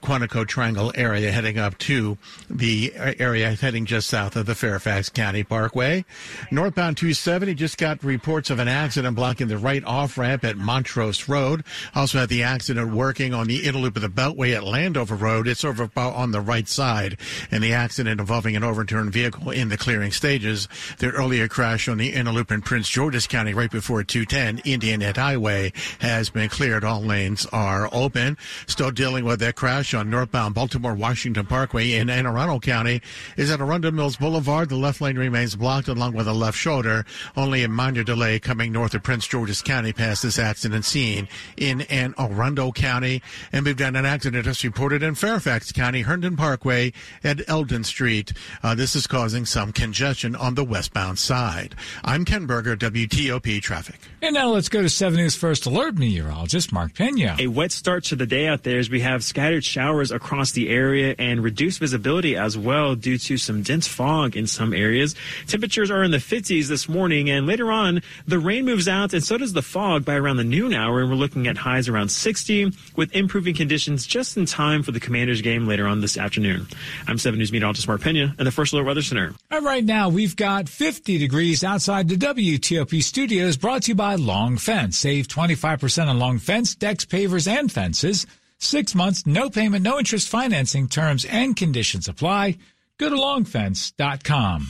Quantico 0.00 0.46
Triangle 0.46 0.92
area 0.94 1.30
heading 1.30 1.58
up 1.58 1.76
to 1.78 2.16
the 2.48 2.94
area 2.96 3.50
heading 3.50 3.84
just 3.84 4.08
south 4.08 4.34
of 4.34 4.46
the 4.46 4.54
Fairfax 4.54 5.10
County 5.10 5.44
Parkway. 5.44 6.06
Northbound 6.50 6.96
270 6.96 7.52
just 7.52 7.76
got 7.76 8.02
reports 8.02 8.48
of 8.48 8.58
an 8.60 8.68
accident 8.68 9.14
blocking 9.14 9.48
the 9.48 9.58
right 9.58 9.84
off 9.84 10.16
ramp 10.16 10.42
at 10.42 10.56
Montrose 10.56 11.28
Road. 11.28 11.64
Also 11.94 12.18
had 12.18 12.30
the 12.30 12.42
accident 12.42 12.94
working 12.94 13.34
on 13.34 13.46
the 13.46 13.64
inner 13.64 13.78
loop 13.78 13.96
of 13.96 14.02
the 14.02 14.08
Beltway 14.08 14.54
at 14.54 14.64
Landover 14.64 15.14
Road. 15.16 15.48
It's 15.48 15.64
over 15.66 15.90
on 15.96 16.30
the 16.30 16.40
right 16.40 16.68
side, 16.68 17.18
and 17.50 17.62
the 17.62 17.72
accident 17.72 18.20
involving 18.20 18.56
an 18.56 18.64
overturned 18.64 19.12
vehicle 19.12 19.50
in 19.50 19.68
the 19.68 19.76
clearing 19.76 20.12
stages. 20.12 20.68
The 20.98 21.10
earlier 21.10 21.48
crash 21.48 21.88
on 21.88 21.98
the 21.98 22.12
inner 22.12 22.32
loop 22.32 22.50
in 22.50 22.62
Prince 22.62 22.88
George's 22.88 23.26
County 23.26 23.54
right 23.54 23.70
before 23.70 24.02
210 24.04 24.58
Indian 24.70 25.00
Head 25.00 25.16
Highway 25.16 25.72
has 26.00 26.30
been 26.30 26.48
cleared. 26.48 26.84
All 26.84 27.02
lanes 27.02 27.46
are 27.46 27.88
open. 27.92 28.36
Still 28.66 28.90
dealing 28.90 29.24
with 29.24 29.40
that 29.40 29.56
crash 29.56 29.94
on 29.94 30.10
northbound 30.10 30.54
Baltimore 30.54 30.94
Washington 30.94 31.46
Parkway 31.46 31.92
in 31.92 32.10
Anne 32.10 32.26
Arundel 32.26 32.60
County 32.60 33.00
is 33.36 33.50
at 33.50 33.60
Arundel 33.60 33.92
Mills 33.92 34.16
Boulevard. 34.16 34.68
The 34.68 34.76
left 34.76 35.00
lane 35.00 35.18
remains 35.18 35.56
blocked 35.56 35.88
along 35.88 36.14
with 36.14 36.26
the 36.26 36.34
left 36.34 36.58
shoulder. 36.58 37.04
Only 37.36 37.62
a 37.64 37.68
minor 37.68 38.04
delay 38.04 38.38
coming 38.38 38.72
north 38.72 38.94
of 38.94 39.02
Prince 39.02 39.26
George's 39.26 39.62
County 39.62 39.92
past 39.92 40.22
this 40.22 40.38
accident 40.38 40.84
scene 40.84 41.28
in 41.56 41.82
Anne 41.82 42.14
Arundel 42.18 42.72
County. 42.72 43.22
And 43.52 43.64
we've 43.64 43.76
done 43.76 43.96
an 43.96 44.04
accident 44.04 44.44
just 44.44 44.62
reported 44.62 45.02
in 45.02 45.14
Fairfax. 45.14 45.55
Fairfax 45.56 45.72
County, 45.72 46.02
Herndon 46.02 46.36
Parkway 46.36 46.92
at 47.24 47.48
Elden 47.48 47.82
Street. 47.82 48.34
Uh, 48.62 48.74
this 48.74 48.94
is 48.94 49.06
causing 49.06 49.46
some 49.46 49.72
congestion 49.72 50.36
on 50.36 50.54
the 50.54 50.62
westbound 50.62 51.18
side. 51.18 51.74
I'm 52.04 52.26
Ken 52.26 52.44
Berger, 52.44 52.76
WTOP 52.76 53.62
Traffic. 53.62 53.98
And 54.20 54.34
now 54.34 54.50
let's 54.50 54.68
go 54.68 54.82
to 54.82 54.88
7 54.90 55.16
News 55.16 55.34
First 55.34 55.64
Alert 55.64 55.96
meteorologist 55.96 56.74
Mark 56.74 56.92
Pena. 56.92 57.36
A 57.38 57.46
wet 57.46 57.72
start 57.72 58.04
to 58.04 58.16
the 58.16 58.26
day 58.26 58.46
out 58.46 58.64
there 58.64 58.78
as 58.78 58.90
we 58.90 59.00
have 59.00 59.24
scattered 59.24 59.64
showers 59.64 60.10
across 60.10 60.52
the 60.52 60.68
area 60.68 61.14
and 61.18 61.42
reduced 61.42 61.78
visibility 61.78 62.36
as 62.36 62.58
well 62.58 62.94
due 62.94 63.16
to 63.16 63.38
some 63.38 63.62
dense 63.62 63.88
fog 63.88 64.36
in 64.36 64.46
some 64.46 64.74
areas. 64.74 65.14
Temperatures 65.46 65.90
are 65.90 66.04
in 66.04 66.10
the 66.10 66.18
50s 66.18 66.68
this 66.68 66.86
morning, 66.86 67.30
and 67.30 67.46
later 67.46 67.72
on, 67.72 68.02
the 68.26 68.38
rain 68.38 68.66
moves 68.66 68.88
out 68.88 69.14
and 69.14 69.24
so 69.24 69.38
does 69.38 69.54
the 69.54 69.62
fog 69.62 70.04
by 70.04 70.16
around 70.16 70.36
the 70.36 70.44
noon 70.44 70.74
hour, 70.74 71.00
and 71.00 71.08
we're 71.08 71.16
looking 71.16 71.46
at 71.46 71.56
highs 71.56 71.88
around 71.88 72.10
60 72.10 72.72
with 72.94 73.14
improving 73.16 73.54
conditions 73.54 74.06
just 74.06 74.36
in 74.36 74.44
time 74.44 74.82
for 74.82 74.92
the 74.92 75.00
Commanders 75.00 75.40
game 75.46 75.66
later 75.66 75.86
on 75.86 76.00
this 76.00 76.18
afternoon. 76.18 76.66
I'm 77.06 77.18
7 77.18 77.38
News 77.38 77.52
meteorologist 77.52 77.86
Mark 77.86 78.00
Pena 78.00 78.34
in 78.36 78.44
the 78.44 78.50
First 78.50 78.72
Alert 78.72 78.84
Weather 78.84 79.02
Center. 79.02 79.32
And 79.48 79.64
right 79.64 79.84
now, 79.84 80.08
we've 80.08 80.34
got 80.34 80.68
50 80.68 81.18
degrees 81.18 81.62
outside 81.62 82.08
the 82.08 82.16
WTOP 82.16 83.00
studios 83.02 83.56
brought 83.56 83.84
to 83.84 83.92
you 83.92 83.94
by 83.94 84.16
Long 84.16 84.58
Fence. 84.58 84.98
Save 84.98 85.28
25% 85.28 86.08
on 86.08 86.18
Long 86.18 86.38
Fence, 86.38 86.74
decks, 86.74 87.04
pavers, 87.04 87.46
and 87.46 87.70
fences. 87.70 88.26
Six 88.58 88.94
months, 88.94 89.24
no 89.24 89.48
payment, 89.48 89.84
no 89.84 89.98
interest 89.98 90.28
financing 90.28 90.88
terms 90.88 91.24
and 91.24 91.56
conditions 91.56 92.08
apply. 92.08 92.56
Go 92.98 93.08
to 93.08 93.14
longfence.com. 93.14 94.66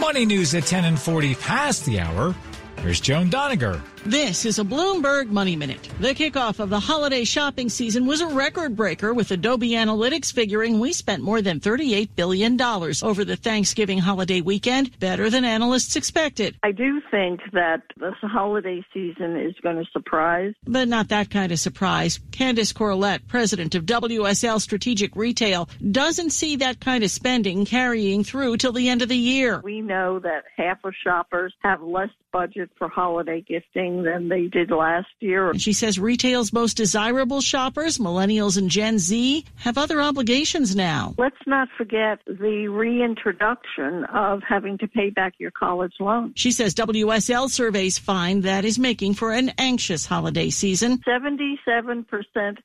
Money 0.00 0.26
news 0.26 0.54
at 0.54 0.64
10 0.64 0.84
and 0.84 1.00
40 1.00 1.34
past 1.36 1.86
the 1.86 2.00
hour. 2.00 2.34
Here's 2.82 3.00
Joan 3.00 3.30
Doniger. 3.30 3.80
This 4.06 4.46
is 4.46 4.58
a 4.58 4.64
Bloomberg 4.64 5.28
Money 5.28 5.56
Minute. 5.56 5.90
The 6.00 6.14
kickoff 6.14 6.58
of 6.58 6.70
the 6.70 6.80
holiday 6.80 7.22
shopping 7.22 7.68
season 7.68 8.06
was 8.06 8.22
a 8.22 8.26
record 8.26 8.74
breaker 8.74 9.12
with 9.12 9.30
Adobe 9.30 9.72
Analytics 9.72 10.32
figuring 10.32 10.80
we 10.80 10.94
spent 10.94 11.22
more 11.22 11.42
than 11.42 11.60
$38 11.60 12.08
billion 12.16 12.58
over 12.62 13.26
the 13.26 13.36
Thanksgiving 13.36 13.98
holiday 13.98 14.40
weekend, 14.40 14.98
better 15.00 15.28
than 15.28 15.44
analysts 15.44 15.96
expected. 15.96 16.56
I 16.62 16.72
do 16.72 17.02
think 17.10 17.40
that 17.52 17.82
this 17.98 18.14
holiday 18.22 18.82
season 18.94 19.38
is 19.38 19.54
going 19.62 19.76
to 19.76 19.90
surprise. 19.92 20.54
But 20.64 20.88
not 20.88 21.08
that 21.08 21.28
kind 21.28 21.52
of 21.52 21.58
surprise. 21.58 22.20
Candace 22.32 22.72
Corlett, 22.72 23.28
president 23.28 23.74
of 23.74 23.84
WSL 23.84 24.62
Strategic 24.62 25.14
Retail, 25.14 25.68
doesn't 25.90 26.30
see 26.30 26.56
that 26.56 26.80
kind 26.80 27.04
of 27.04 27.10
spending 27.10 27.66
carrying 27.66 28.24
through 28.24 28.56
till 28.56 28.72
the 28.72 28.88
end 28.88 29.02
of 29.02 29.10
the 29.10 29.16
year. 29.16 29.60
We 29.62 29.82
know 29.82 30.20
that 30.20 30.44
half 30.56 30.82
of 30.84 30.94
shoppers 31.04 31.52
have 31.62 31.82
less 31.82 32.08
budget 32.32 32.70
for 32.78 32.88
holiday 32.88 33.40
gifting 33.40 33.89
than 33.98 34.28
they 34.28 34.46
did 34.46 34.70
last 34.70 35.08
year. 35.20 35.52
She 35.54 35.72
says 35.72 35.98
retail's 35.98 36.52
most 36.52 36.76
desirable 36.76 37.40
shoppers, 37.40 37.98
millennials 37.98 38.56
and 38.56 38.70
Gen 38.70 38.98
Z, 38.98 39.44
have 39.56 39.76
other 39.78 40.00
obligations 40.00 40.74
now. 40.74 41.14
Let's 41.18 41.36
not 41.46 41.68
forget 41.76 42.20
the 42.26 42.68
reintroduction 42.68 44.04
of 44.04 44.42
having 44.48 44.78
to 44.78 44.88
pay 44.88 45.10
back 45.10 45.34
your 45.38 45.50
college 45.50 45.94
loan. 46.00 46.32
She 46.36 46.52
says 46.52 46.74
WSL 46.74 47.50
surveys 47.50 47.98
find 47.98 48.42
that 48.44 48.64
is 48.64 48.78
making 48.78 49.14
for 49.14 49.32
an 49.32 49.52
anxious 49.58 50.06
holiday 50.06 50.50
season. 50.50 50.98
77% 50.98 52.04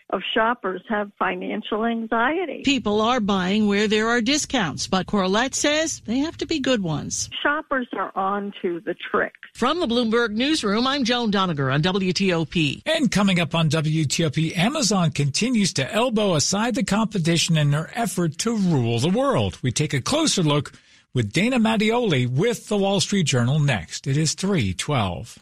of 0.10 0.22
shoppers 0.34 0.82
have 0.90 1.12
financial 1.18 1.86
anxiety. 1.86 2.62
People 2.64 3.02
are 3.02 3.20
buying 3.20 3.68
where 3.68 3.88
there 3.88 4.10
are 4.10 4.22
discounts, 4.22 4.88
but 4.88 5.08
Corlett 5.08 5.54
says 5.54 6.02
they 6.06 6.20
have 6.20 6.38
to 6.38 6.46
be 6.46 6.60
good 6.60 6.82
ones. 6.82 7.30
Shoppers 7.44 7.88
are 7.94 8.12
on 8.16 8.54
to 8.62 8.80
the 8.82 8.96
trick. 9.12 9.34
From 9.54 9.80
the 9.80 9.88
Bloomberg 9.88 10.32
Newsroom, 10.32 10.86
I'm 10.88 11.04
Joan 11.16 11.32
Doniger 11.32 11.74
on 11.74 11.82
WTOP. 11.82 12.82
And 12.86 13.10
coming 13.10 13.40
up 13.40 13.56
on 13.56 13.70
WTOP, 13.70 14.58
Amazon 14.58 15.12
continues 15.12 15.72
to 15.76 15.94
elbow 15.94 16.36
aside 16.36 16.76
the 16.76 16.84
competition 16.84 17.56
in 17.56 17.72
their 17.72 17.90
effort 17.98 18.38
to 18.40 18.54
rule 18.54 19.00
the 19.00 19.08
world. 19.08 19.58
We 19.62 19.72
take 19.72 19.94
a 19.94 20.02
closer 20.02 20.44
look 20.44 20.74
with 21.14 21.32
Dana 21.32 21.58
Mattioli 21.58 22.28
with 22.28 22.68
the 22.68 22.76
Wall 22.76 23.00
Street 23.00 23.28
Journal 23.28 23.60
next. 23.60 24.08
It 24.08 24.18
is 24.18 24.34
312. 24.34 25.40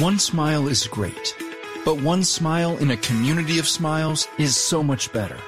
One 0.00 0.18
smile 0.18 0.66
is 0.66 0.88
great, 0.88 1.36
but 1.84 2.02
one 2.02 2.24
smile 2.24 2.76
in 2.78 2.90
a 2.90 2.96
community 2.96 3.60
of 3.60 3.68
smiles 3.68 4.26
is 4.38 4.56
so 4.56 4.82
much 4.82 5.12
better. 5.12 5.38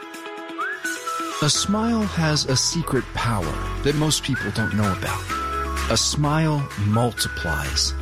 A 1.43 1.51
smile 1.51 2.03
has 2.03 2.45
a 2.45 2.57
secret 2.57 3.05
power 3.15 3.83
that 3.83 3.97
most 3.97 4.23
people 4.23 4.53
don't 4.53 4.77
know 4.77 4.93
about. 4.97 5.91
A 5.91 5.97
smile 5.97 6.65
multiplies. 6.87 7.93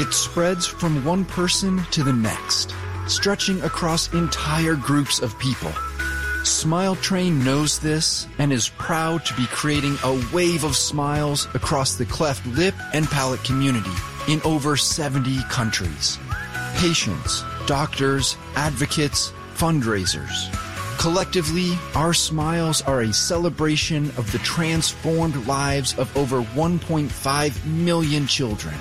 It 0.00 0.14
spreads 0.14 0.66
from 0.66 1.04
one 1.04 1.26
person 1.26 1.84
to 1.90 2.02
the 2.02 2.14
next, 2.14 2.74
stretching 3.06 3.60
across 3.60 4.10
entire 4.14 4.74
groups 4.74 5.20
of 5.20 5.38
people. 5.38 5.70
Smile 6.42 6.96
Train 6.96 7.44
knows 7.44 7.78
this 7.78 8.26
and 8.38 8.50
is 8.50 8.70
proud 8.70 9.26
to 9.26 9.34
be 9.34 9.44
creating 9.48 9.98
a 10.02 10.18
wave 10.32 10.64
of 10.64 10.74
smiles 10.74 11.48
across 11.52 11.96
the 11.96 12.06
cleft 12.06 12.46
lip 12.46 12.74
and 12.94 13.10
palate 13.10 13.44
community 13.44 13.92
in 14.26 14.40
over 14.42 14.74
70 14.74 15.42
countries. 15.50 16.18
Patients, 16.76 17.44
doctors, 17.66 18.38
advocates, 18.56 19.34
fundraisers. 19.54 20.50
Collectively, 20.98 21.78
our 21.94 22.14
smiles 22.14 22.80
are 22.80 23.02
a 23.02 23.12
celebration 23.12 24.06
of 24.16 24.32
the 24.32 24.38
transformed 24.38 25.46
lives 25.46 25.98
of 25.98 26.16
over 26.16 26.40
1.5 26.40 27.66
million 27.66 28.26
children. 28.26 28.74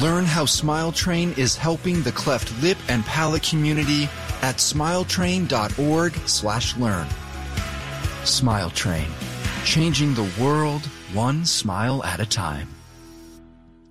Learn 0.00 0.26
how 0.26 0.44
Smile 0.44 0.92
Train 0.92 1.32
is 1.38 1.56
helping 1.56 2.02
the 2.02 2.12
cleft 2.12 2.52
lip 2.62 2.76
and 2.88 3.02
palate 3.06 3.42
community 3.42 4.04
at 4.42 4.56
smiletrain.org 4.56 6.12
slash 6.26 6.76
learn. 6.76 7.06
Smile 8.24 8.68
Train, 8.70 9.06
changing 9.64 10.12
the 10.12 10.30
world 10.38 10.84
one 11.14 11.46
smile 11.46 12.04
at 12.04 12.20
a 12.20 12.26
time. 12.26 12.68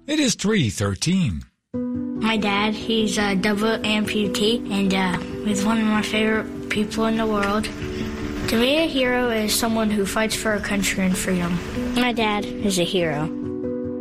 It 0.06 0.20
is 0.20 0.36
313. 0.36 1.44
My 1.74 2.38
dad, 2.38 2.76
he's 2.76 3.18
a 3.18 3.34
double 3.34 3.80
amputee 3.80 4.70
and 4.70 4.94
uh, 4.94 5.18
he's 5.44 5.66
one 5.66 5.80
of 5.80 5.86
my 5.86 6.04
favorite 6.04 6.70
people 6.70 7.06
in 7.06 7.18
the 7.18 7.26
world. 7.26 7.64
To 7.64 8.58
me, 8.60 8.84
a 8.84 8.88
hero 8.88 9.32
is 9.32 9.56
someone 9.56 9.90
who 9.90 10.06
fights 10.06 10.36
for 10.36 10.54
a 10.54 10.60
country 10.60 11.04
and 11.04 11.18
freedom. 11.18 11.58
My 11.96 12.14
dad 12.14 12.46
is 12.46 12.78
a 12.78 12.84
hero. 12.84 13.45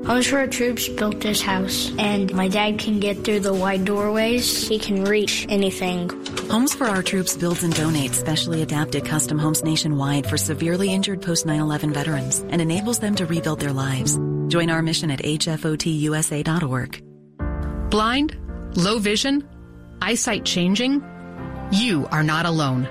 Onshore 0.07 0.47
troops 0.49 0.89
built 0.89 1.21
this 1.21 1.41
house, 1.41 1.93
and 1.99 2.33
my 2.35 2.49
dad 2.49 2.79
can 2.79 3.01
get 3.01 3.25
through 3.25 3.41
the 3.41 3.55
wide 3.55 3.85
doorways. 3.85 4.69
He 4.69 4.79
can 4.79 5.05
reach 5.05 5.47
anything 5.49 6.11
Homes 6.51 6.75
for 6.75 6.85
Our 6.85 7.03
Troops 7.03 7.37
builds 7.37 7.65
and 7.65 7.75
donates 7.75 8.15
specially 8.15 8.63
adapted 8.63 9.05
custom 9.05 9.39
homes 9.39 9.65
nationwide 9.65 10.27
for 10.27 10.37
severely 10.37 10.93
injured 10.93 11.23
post 11.23 11.47
9 11.47 11.59
11 11.59 11.93
veterans 11.93 12.45
and 12.49 12.61
enables 12.61 12.99
them 12.99 13.15
to 13.17 13.27
rebuild 13.27 13.61
their 13.61 13.73
lives. 13.73 14.17
Join 14.49 14.71
our 14.71 14.83
mission 14.83 15.11
at 15.11 15.21
hfotusa.org. 15.21 17.03
Blind? 17.91 18.37
Low 18.77 18.99
vision? 18.99 19.49
Eyesight 20.01 20.45
changing? 20.45 21.03
You 21.73 22.07
are 22.13 22.23
not 22.23 22.47
alone. 22.47 22.89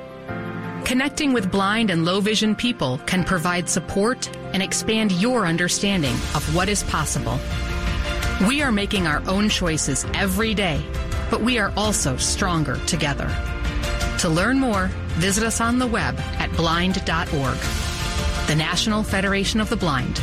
Connecting 0.83 1.31
with 1.31 1.51
blind 1.51 1.89
and 1.89 2.03
low 2.05 2.19
vision 2.19 2.55
people 2.55 2.97
can 3.05 3.23
provide 3.23 3.69
support 3.69 4.29
and 4.53 4.63
expand 4.63 5.11
your 5.11 5.45
understanding 5.45 6.13
of 6.35 6.55
what 6.55 6.69
is 6.69 6.83
possible. 6.83 7.39
We 8.47 8.61
are 8.61 8.71
making 8.71 9.07
our 9.07 9.21
own 9.27 9.49
choices 9.49 10.05
every 10.13 10.53
day, 10.53 10.83
but 11.29 11.41
we 11.41 11.57
are 11.57 11.73
also 11.75 12.17
stronger 12.17 12.77
together. 12.85 13.27
To 14.19 14.29
learn 14.29 14.59
more, 14.59 14.87
visit 15.15 15.43
us 15.43 15.59
on 15.59 15.79
the 15.79 15.87
web 15.87 16.17
at 16.39 16.51
blind.org. 16.53 17.57
The 18.47 18.55
National 18.55 19.03
Federation 19.03 19.59
of 19.59 19.69
the 19.69 19.75
Blind. 19.75 20.21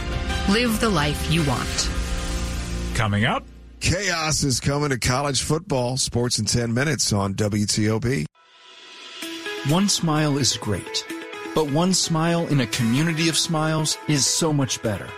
Live 0.48 0.80
the 0.80 0.88
life 0.88 1.30
you 1.30 1.44
want. 1.44 1.90
Coming 2.94 3.24
up, 3.24 3.44
chaos 3.80 4.42
is 4.42 4.60
coming 4.60 4.90
to 4.90 4.98
college 4.98 5.42
football. 5.42 5.96
Sports 5.96 6.38
in 6.38 6.44
10 6.44 6.74
minutes 6.74 7.12
on 7.12 7.34
WTOP. 7.34 8.26
One 9.68 9.88
smile 9.88 10.38
is 10.38 10.56
great, 10.56 11.04
but 11.54 11.70
one 11.70 11.94
smile 11.94 12.46
in 12.48 12.60
a 12.60 12.66
community 12.66 13.28
of 13.28 13.36
smiles 13.36 13.98
is 14.08 14.26
so 14.26 14.52
much 14.52 14.82
better. 14.82 15.08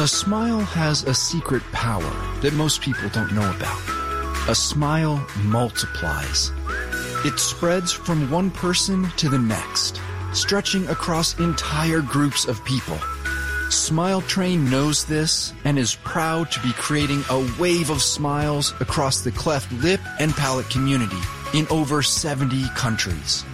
A 0.00 0.08
smile 0.08 0.60
has 0.60 1.02
a 1.04 1.14
secret 1.14 1.62
power 1.72 2.10
that 2.40 2.54
most 2.54 2.80
people 2.80 3.08
don't 3.10 3.34
know 3.34 3.50
about. 3.50 3.80
A 4.48 4.54
smile 4.54 5.24
multiplies. 5.42 6.50
It 7.24 7.38
spreads 7.38 7.92
from 7.92 8.30
one 8.30 8.50
person 8.50 9.10
to 9.18 9.28
the 9.28 9.38
next, 9.38 10.00
stretching 10.32 10.88
across 10.88 11.38
entire 11.38 12.00
groups 12.00 12.46
of 12.46 12.64
people. 12.64 12.98
Smile 13.68 14.22
Train 14.22 14.68
knows 14.70 15.04
this 15.04 15.52
and 15.64 15.78
is 15.78 15.94
proud 15.96 16.50
to 16.50 16.60
be 16.60 16.72
creating 16.72 17.22
a 17.28 17.46
wave 17.60 17.90
of 17.90 18.02
smiles 18.02 18.72
across 18.80 19.20
the 19.20 19.30
cleft 19.30 19.70
lip 19.70 20.00
and 20.18 20.32
palate 20.32 20.70
community 20.70 21.20
in 21.52 21.66
over 21.68 22.02
70 22.02 22.64
countries. 22.74 23.44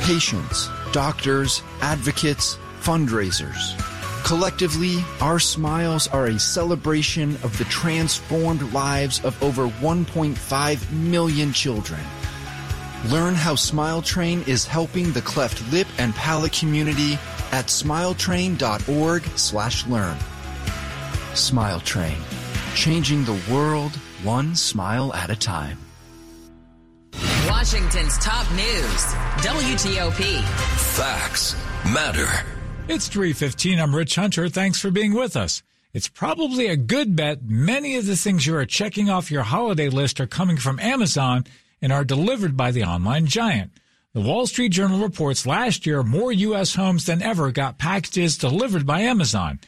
Patients, 0.00 0.68
doctors, 0.92 1.62
advocates, 1.80 2.58
fundraisers. 2.80 3.76
Collectively, 4.24 5.02
our 5.20 5.40
smiles 5.40 6.06
are 6.08 6.26
a 6.26 6.38
celebration 6.38 7.30
of 7.42 7.56
the 7.58 7.64
transformed 7.64 8.72
lives 8.72 9.24
of 9.24 9.40
over 9.42 9.66
1.5 9.66 10.92
million 10.92 11.52
children. 11.52 12.00
Learn 13.08 13.34
how 13.34 13.54
Smile 13.54 14.02
Train 14.02 14.44
is 14.46 14.66
helping 14.66 15.12
the 15.12 15.22
cleft 15.22 15.72
lip 15.72 15.88
and 15.98 16.14
palate 16.14 16.52
community 16.52 17.14
at 17.50 17.66
smiletrain.org 17.66 19.24
slash 19.36 19.86
learn. 19.86 20.16
Smile 21.34 21.80
Train, 21.80 22.18
changing 22.74 23.24
the 23.24 23.40
world 23.50 23.96
one 24.22 24.54
smile 24.54 25.14
at 25.14 25.30
a 25.30 25.36
time. 25.36 25.78
Washington's 27.60 28.16
top 28.16 28.50
news, 28.52 29.04
WTOP. 29.44 30.42
Facts 30.96 31.54
matter. 31.92 32.26
It's 32.88 33.06
315. 33.06 33.78
I'm 33.78 33.94
Rich 33.94 34.14
Hunter. 34.14 34.48
Thanks 34.48 34.80
for 34.80 34.90
being 34.90 35.12
with 35.12 35.36
us. 35.36 35.62
It's 35.92 36.08
probably 36.08 36.68
a 36.68 36.76
good 36.78 37.14
bet 37.14 37.42
many 37.44 37.96
of 37.96 38.06
the 38.06 38.16
things 38.16 38.46
you 38.46 38.56
are 38.56 38.64
checking 38.64 39.10
off 39.10 39.30
your 39.30 39.42
holiday 39.42 39.90
list 39.90 40.22
are 40.22 40.26
coming 40.26 40.56
from 40.56 40.80
Amazon 40.80 41.44
and 41.82 41.92
are 41.92 42.02
delivered 42.02 42.56
by 42.56 42.70
the 42.70 42.84
online 42.84 43.26
giant. 43.26 43.72
The 44.14 44.22
Wall 44.22 44.46
Street 44.46 44.70
Journal 44.70 44.98
reports 44.98 45.44
last 45.44 45.84
year 45.84 46.02
more 46.02 46.32
U.S. 46.32 46.76
homes 46.76 47.04
than 47.04 47.20
ever 47.20 47.52
got 47.52 47.76
packages 47.76 48.38
delivered 48.38 48.86
by 48.86 49.00
Amazon. 49.00 49.60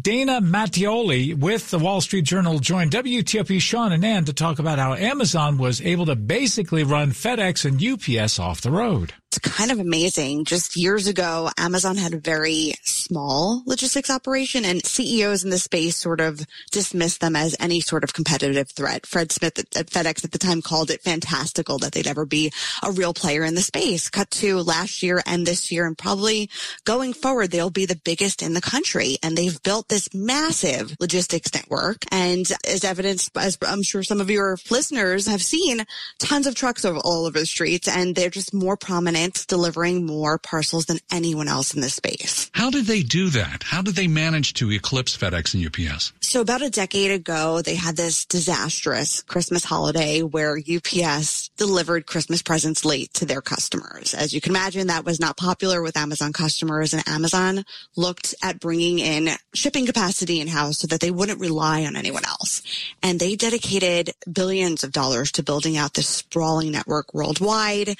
Dana 0.00 0.40
Mattioli 0.40 1.34
with 1.34 1.70
the 1.70 1.78
Wall 1.78 2.00
Street 2.00 2.24
Journal 2.24 2.60
joined 2.60 2.92
WTOP 2.92 3.60
Sean 3.60 3.92
and 3.92 4.02
Ann 4.02 4.24
to 4.24 4.32
talk 4.32 4.58
about 4.58 4.78
how 4.78 4.94
Amazon 4.94 5.58
was 5.58 5.82
able 5.82 6.06
to 6.06 6.16
basically 6.16 6.82
run 6.82 7.10
FedEx 7.10 7.66
and 7.66 7.78
UPS 7.84 8.38
off 8.38 8.62
the 8.62 8.70
road. 8.70 9.12
It's 9.34 9.38
kind 9.38 9.70
of 9.70 9.80
amazing. 9.80 10.44
Just 10.44 10.76
years 10.76 11.06
ago, 11.06 11.48
Amazon 11.56 11.96
had 11.96 12.12
a 12.12 12.18
very 12.18 12.74
small 12.82 13.62
logistics 13.64 14.10
operation 14.10 14.66
and 14.66 14.84
CEOs 14.84 15.42
in 15.42 15.48
the 15.48 15.58
space 15.58 15.96
sort 15.96 16.20
of 16.20 16.46
dismissed 16.70 17.22
them 17.22 17.34
as 17.34 17.56
any 17.58 17.80
sort 17.80 18.04
of 18.04 18.12
competitive 18.12 18.68
threat. 18.68 19.06
Fred 19.06 19.32
Smith 19.32 19.58
at, 19.58 19.86
FedEx 19.86 20.22
at 20.22 20.32
the 20.32 20.38
time 20.38 20.60
called 20.60 20.90
it 20.90 21.00
fantastical 21.00 21.78
that 21.78 21.92
they'd 21.92 22.06
ever 22.06 22.26
be 22.26 22.52
a 22.82 22.92
real 22.92 23.14
player 23.14 23.42
in 23.42 23.54
the 23.54 23.62
space. 23.62 24.10
Cut 24.10 24.30
to 24.32 24.58
last 24.58 25.02
year 25.02 25.22
and 25.24 25.46
this 25.46 25.72
year 25.72 25.86
and 25.86 25.96
probably 25.96 26.50
going 26.84 27.14
forward, 27.14 27.52
they'll 27.52 27.70
be 27.70 27.86
the 27.86 28.00
biggest 28.04 28.42
in 28.42 28.52
the 28.52 28.60
country. 28.60 29.16
And 29.22 29.34
they've 29.34 29.62
built 29.62 29.88
this 29.88 30.12
massive 30.12 30.94
logistics 31.00 31.54
network. 31.54 32.04
And 32.12 32.46
as 32.68 32.84
evidenced, 32.84 33.34
as 33.38 33.56
I'm 33.66 33.82
sure 33.82 34.02
some 34.02 34.20
of 34.20 34.28
your 34.28 34.58
listeners 34.70 35.26
have 35.26 35.42
seen, 35.42 35.86
tons 36.18 36.46
of 36.46 36.54
trucks 36.54 36.84
all 36.84 37.24
over 37.24 37.38
the 37.38 37.46
streets 37.46 37.88
and 37.88 38.14
they're 38.14 38.28
just 38.28 38.52
more 38.52 38.76
prominent 38.76 39.21
delivering 39.30 40.06
more 40.06 40.38
parcels 40.38 40.86
than 40.86 40.98
anyone 41.10 41.48
else 41.48 41.74
in 41.74 41.80
this 41.80 41.94
space. 41.94 42.50
How 42.54 42.70
did 42.70 42.86
they 42.86 43.02
do 43.02 43.30
that? 43.30 43.62
How 43.62 43.82
did 43.82 43.94
they 43.94 44.08
manage 44.08 44.54
to 44.54 44.70
eclipse 44.70 45.16
FedEx 45.16 45.54
and 45.54 45.66
UPS? 45.66 46.12
So 46.20 46.40
about 46.40 46.62
a 46.62 46.70
decade 46.70 47.10
ago, 47.10 47.62
they 47.62 47.74
had 47.74 47.96
this 47.96 48.24
disastrous 48.24 49.22
Christmas 49.22 49.64
holiday 49.64 50.22
where 50.22 50.58
UPS 50.58 51.50
delivered 51.56 52.06
Christmas 52.06 52.42
presents 52.42 52.84
late 52.84 53.12
to 53.14 53.24
their 53.24 53.40
customers. 53.40 54.14
As 54.14 54.32
you 54.32 54.40
can 54.40 54.52
imagine, 54.52 54.86
that 54.88 55.04
was 55.04 55.20
not 55.20 55.36
popular 55.36 55.82
with 55.82 55.96
Amazon 55.96 56.32
customers 56.32 56.92
and 56.92 57.06
Amazon 57.08 57.64
looked 57.96 58.34
at 58.42 58.60
bringing 58.60 58.98
in 58.98 59.30
shipping 59.54 59.86
capacity 59.86 60.40
in 60.40 60.48
house 60.48 60.78
so 60.78 60.86
that 60.86 61.00
they 61.00 61.10
wouldn't 61.10 61.40
rely 61.40 61.84
on 61.84 61.96
anyone 61.96 62.24
else. 62.24 62.62
And 63.02 63.20
they 63.20 63.36
dedicated 63.36 64.14
billions 64.30 64.84
of 64.84 64.92
dollars 64.92 65.32
to 65.32 65.42
building 65.42 65.76
out 65.76 65.94
this 65.94 66.08
sprawling 66.08 66.72
network 66.72 67.12
worldwide 67.14 67.96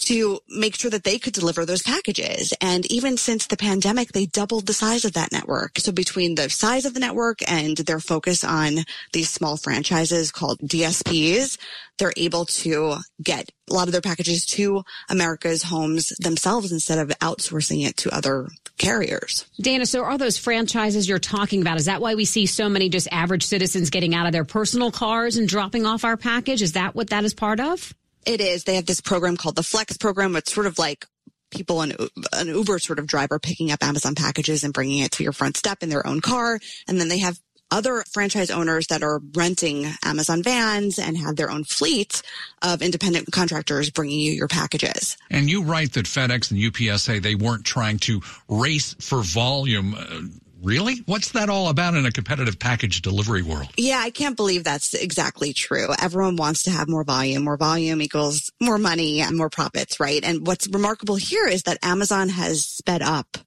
to 0.00 0.40
make 0.48 0.76
sure 0.76 0.90
that 0.90 1.04
they 1.04 1.18
could 1.18 1.32
deliver 1.32 1.64
those 1.64 1.82
packages. 1.82 2.52
And 2.60 2.90
even 2.90 3.16
since 3.16 3.46
the 3.46 3.56
pandemic, 3.56 4.12
they 4.12 4.26
doubled 4.26 4.66
the 4.66 4.72
size 4.72 5.04
of 5.04 5.12
that 5.14 5.32
network. 5.32 5.78
So 5.78 5.92
between 5.92 6.34
the 6.34 6.48
size 6.50 6.84
of 6.84 6.94
the 6.94 7.00
network 7.00 7.38
and 7.50 7.76
their 7.76 8.00
focus 8.00 8.44
on 8.44 8.78
these 9.12 9.30
small 9.30 9.56
franchises 9.56 10.32
called 10.32 10.58
DSPs, 10.60 11.58
they're 11.98 12.12
able 12.16 12.46
to 12.46 12.96
get 13.22 13.50
a 13.68 13.74
lot 13.74 13.88
of 13.88 13.92
their 13.92 14.00
packages 14.00 14.46
to 14.46 14.82
America's 15.08 15.62
homes 15.62 16.08
themselves 16.18 16.72
instead 16.72 16.98
of 16.98 17.08
outsourcing 17.20 17.86
it 17.86 17.96
to 17.98 18.14
other 18.14 18.48
carriers. 18.78 19.44
Dana, 19.60 19.84
so 19.86 20.02
are 20.02 20.16
those 20.16 20.38
franchises 20.38 21.08
you're 21.08 21.18
talking 21.18 21.60
about? 21.60 21.76
Is 21.76 21.84
that 21.84 22.00
why 22.00 22.14
we 22.14 22.24
see 22.24 22.46
so 22.46 22.68
many 22.68 22.88
just 22.88 23.08
average 23.12 23.44
citizens 23.44 23.90
getting 23.90 24.14
out 24.14 24.26
of 24.26 24.32
their 24.32 24.44
personal 24.44 24.90
cars 24.90 25.36
and 25.36 25.46
dropping 25.46 25.84
off 25.84 26.04
our 26.04 26.16
package? 26.16 26.62
Is 26.62 26.72
that 26.72 26.94
what 26.94 27.10
that 27.10 27.24
is 27.24 27.34
part 27.34 27.60
of? 27.60 27.94
It 28.26 28.40
is. 28.40 28.64
They 28.64 28.76
have 28.76 28.86
this 28.86 29.00
program 29.00 29.36
called 29.36 29.56
the 29.56 29.62
Flex 29.62 29.96
program. 29.96 30.36
It's 30.36 30.52
sort 30.52 30.66
of 30.66 30.78
like 30.78 31.06
people 31.50 31.82
an, 31.82 31.94
an 32.32 32.48
Uber 32.48 32.78
sort 32.78 32.98
of 32.98 33.06
driver 33.06 33.38
picking 33.38 33.70
up 33.70 33.82
Amazon 33.82 34.14
packages 34.14 34.62
and 34.64 34.72
bringing 34.72 34.98
it 34.98 35.12
to 35.12 35.22
your 35.22 35.32
front 35.32 35.56
step 35.56 35.82
in 35.82 35.88
their 35.88 36.06
own 36.06 36.20
car. 36.20 36.60
And 36.86 37.00
then 37.00 37.08
they 37.08 37.18
have 37.18 37.38
other 37.70 38.02
franchise 38.12 38.50
owners 38.50 38.88
that 38.88 39.02
are 39.02 39.20
renting 39.34 39.86
Amazon 40.04 40.42
vans 40.42 40.98
and 40.98 41.16
have 41.16 41.36
their 41.36 41.50
own 41.50 41.64
fleet 41.64 42.22
of 42.62 42.82
independent 42.82 43.30
contractors 43.32 43.90
bringing 43.90 44.18
you 44.18 44.32
your 44.32 44.48
packages. 44.48 45.16
And 45.30 45.48
you 45.48 45.62
write 45.62 45.92
that 45.92 46.06
FedEx 46.06 46.50
and 46.50 46.90
UPS 46.92 47.02
say 47.02 47.18
they 47.18 47.34
weren't 47.34 47.64
trying 47.64 47.98
to 48.00 48.22
race 48.48 48.94
for 48.98 49.22
volume. 49.22 49.94
Uh, 49.94 50.22
Really? 50.62 51.02
What's 51.06 51.32
that 51.32 51.48
all 51.48 51.68
about 51.68 51.94
in 51.94 52.04
a 52.04 52.12
competitive 52.12 52.58
package 52.58 53.02
delivery 53.02 53.42
world? 53.42 53.68
Yeah, 53.76 54.00
I 54.02 54.10
can't 54.10 54.36
believe 54.36 54.64
that's 54.64 54.94
exactly 54.94 55.52
true. 55.52 55.88
Everyone 56.00 56.36
wants 56.36 56.64
to 56.64 56.70
have 56.70 56.88
more 56.88 57.04
volume. 57.04 57.44
More 57.44 57.56
volume 57.56 58.02
equals 58.02 58.52
more 58.60 58.78
money 58.78 59.20
and 59.20 59.36
more 59.36 59.50
profits, 59.50 59.98
right? 59.98 60.22
And 60.22 60.46
what's 60.46 60.68
remarkable 60.68 61.16
here 61.16 61.46
is 61.46 61.62
that 61.62 61.78
Amazon 61.82 62.28
has 62.28 62.64
sped 62.64 63.00
up 63.00 63.38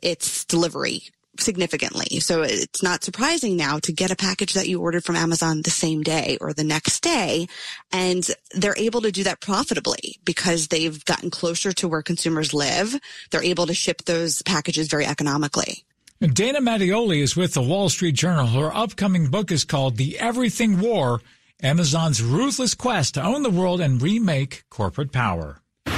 its 0.00 0.44
delivery 0.44 1.02
significantly. 1.38 2.20
So 2.20 2.42
it's 2.42 2.82
not 2.82 3.04
surprising 3.04 3.56
now 3.56 3.78
to 3.80 3.92
get 3.92 4.10
a 4.10 4.16
package 4.16 4.54
that 4.54 4.68
you 4.68 4.80
ordered 4.80 5.04
from 5.04 5.16
Amazon 5.16 5.62
the 5.62 5.70
same 5.70 6.02
day 6.02 6.38
or 6.40 6.52
the 6.52 6.64
next 6.64 7.00
day. 7.00 7.46
And 7.92 8.26
they're 8.52 8.76
able 8.76 9.02
to 9.02 9.12
do 9.12 9.24
that 9.24 9.40
profitably 9.40 10.18
because 10.24 10.68
they've 10.68 11.04
gotten 11.04 11.30
closer 11.30 11.72
to 11.72 11.88
where 11.88 12.02
consumers 12.02 12.54
live. 12.54 12.98
They're 13.30 13.42
able 13.42 13.66
to 13.66 13.74
ship 13.74 14.02
those 14.04 14.42
packages 14.42 14.88
very 14.88 15.06
economically. 15.06 15.84
Dana 16.20 16.60
Mattioli 16.60 17.20
is 17.20 17.36
with 17.36 17.54
the 17.54 17.62
Wall 17.62 17.88
Street 17.88 18.14
Journal. 18.14 18.46
Her 18.46 18.74
upcoming 18.74 19.26
book 19.26 19.50
is 19.50 19.64
called 19.64 19.96
The 19.96 20.18
Everything 20.18 20.80
War 20.80 21.20
Amazon's 21.62 22.22
Ruthless 22.22 22.74
Quest 22.74 23.14
to 23.14 23.22
Own 23.22 23.42
the 23.42 23.50
World 23.50 23.80
and 23.80 24.00
Remake 24.00 24.64
Corporate 24.70 25.12
Power. 25.12 25.60
And 25.86 25.96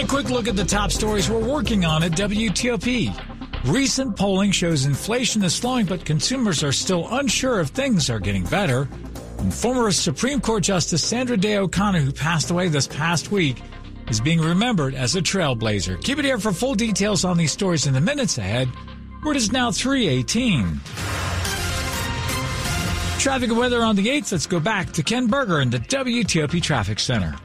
a 0.00 0.06
quick 0.06 0.30
look 0.30 0.48
at 0.48 0.56
the 0.56 0.64
top 0.64 0.90
stories 0.90 1.28
we're 1.28 1.46
working 1.46 1.84
on 1.84 2.02
at 2.02 2.12
WTOP. 2.12 3.66
Recent 3.66 4.16
polling 4.16 4.52
shows 4.52 4.86
inflation 4.86 5.44
is 5.44 5.54
slowing, 5.54 5.86
but 5.86 6.04
consumers 6.04 6.64
are 6.64 6.72
still 6.72 7.06
unsure 7.10 7.60
if 7.60 7.68
things 7.68 8.08
are 8.08 8.20
getting 8.20 8.44
better. 8.44 8.88
And 9.38 9.54
former 9.54 9.90
Supreme 9.92 10.40
Court 10.40 10.64
Justice 10.64 11.04
Sandra 11.04 11.36
Day 11.36 11.58
O'Connor, 11.58 12.00
who 12.00 12.12
passed 12.12 12.50
away 12.50 12.68
this 12.68 12.88
past 12.88 13.30
week, 13.30 13.62
is 14.10 14.20
being 14.20 14.40
remembered 14.40 14.94
as 14.94 15.16
a 15.16 15.22
trailblazer. 15.22 16.02
Keep 16.02 16.18
it 16.18 16.24
here 16.24 16.38
for 16.38 16.52
full 16.52 16.74
details 16.74 17.24
on 17.24 17.36
these 17.36 17.52
stories 17.52 17.86
in 17.86 17.92
the 17.92 18.00
minutes 18.00 18.38
ahead. 18.38 18.68
Where 19.22 19.34
it 19.34 19.36
is 19.36 19.52
now 19.52 19.70
318. 19.70 20.80
Traffic 23.18 23.50
and 23.50 23.58
weather 23.58 23.82
on 23.82 23.96
the 23.96 24.06
8th. 24.06 24.32
Let's 24.32 24.46
go 24.46 24.60
back 24.60 24.92
to 24.92 25.02
Ken 25.02 25.26
Berger 25.26 25.60
in 25.60 25.70
the 25.70 25.80
WTOP 25.80 26.62
Traffic 26.62 26.98
Center. 26.98 27.36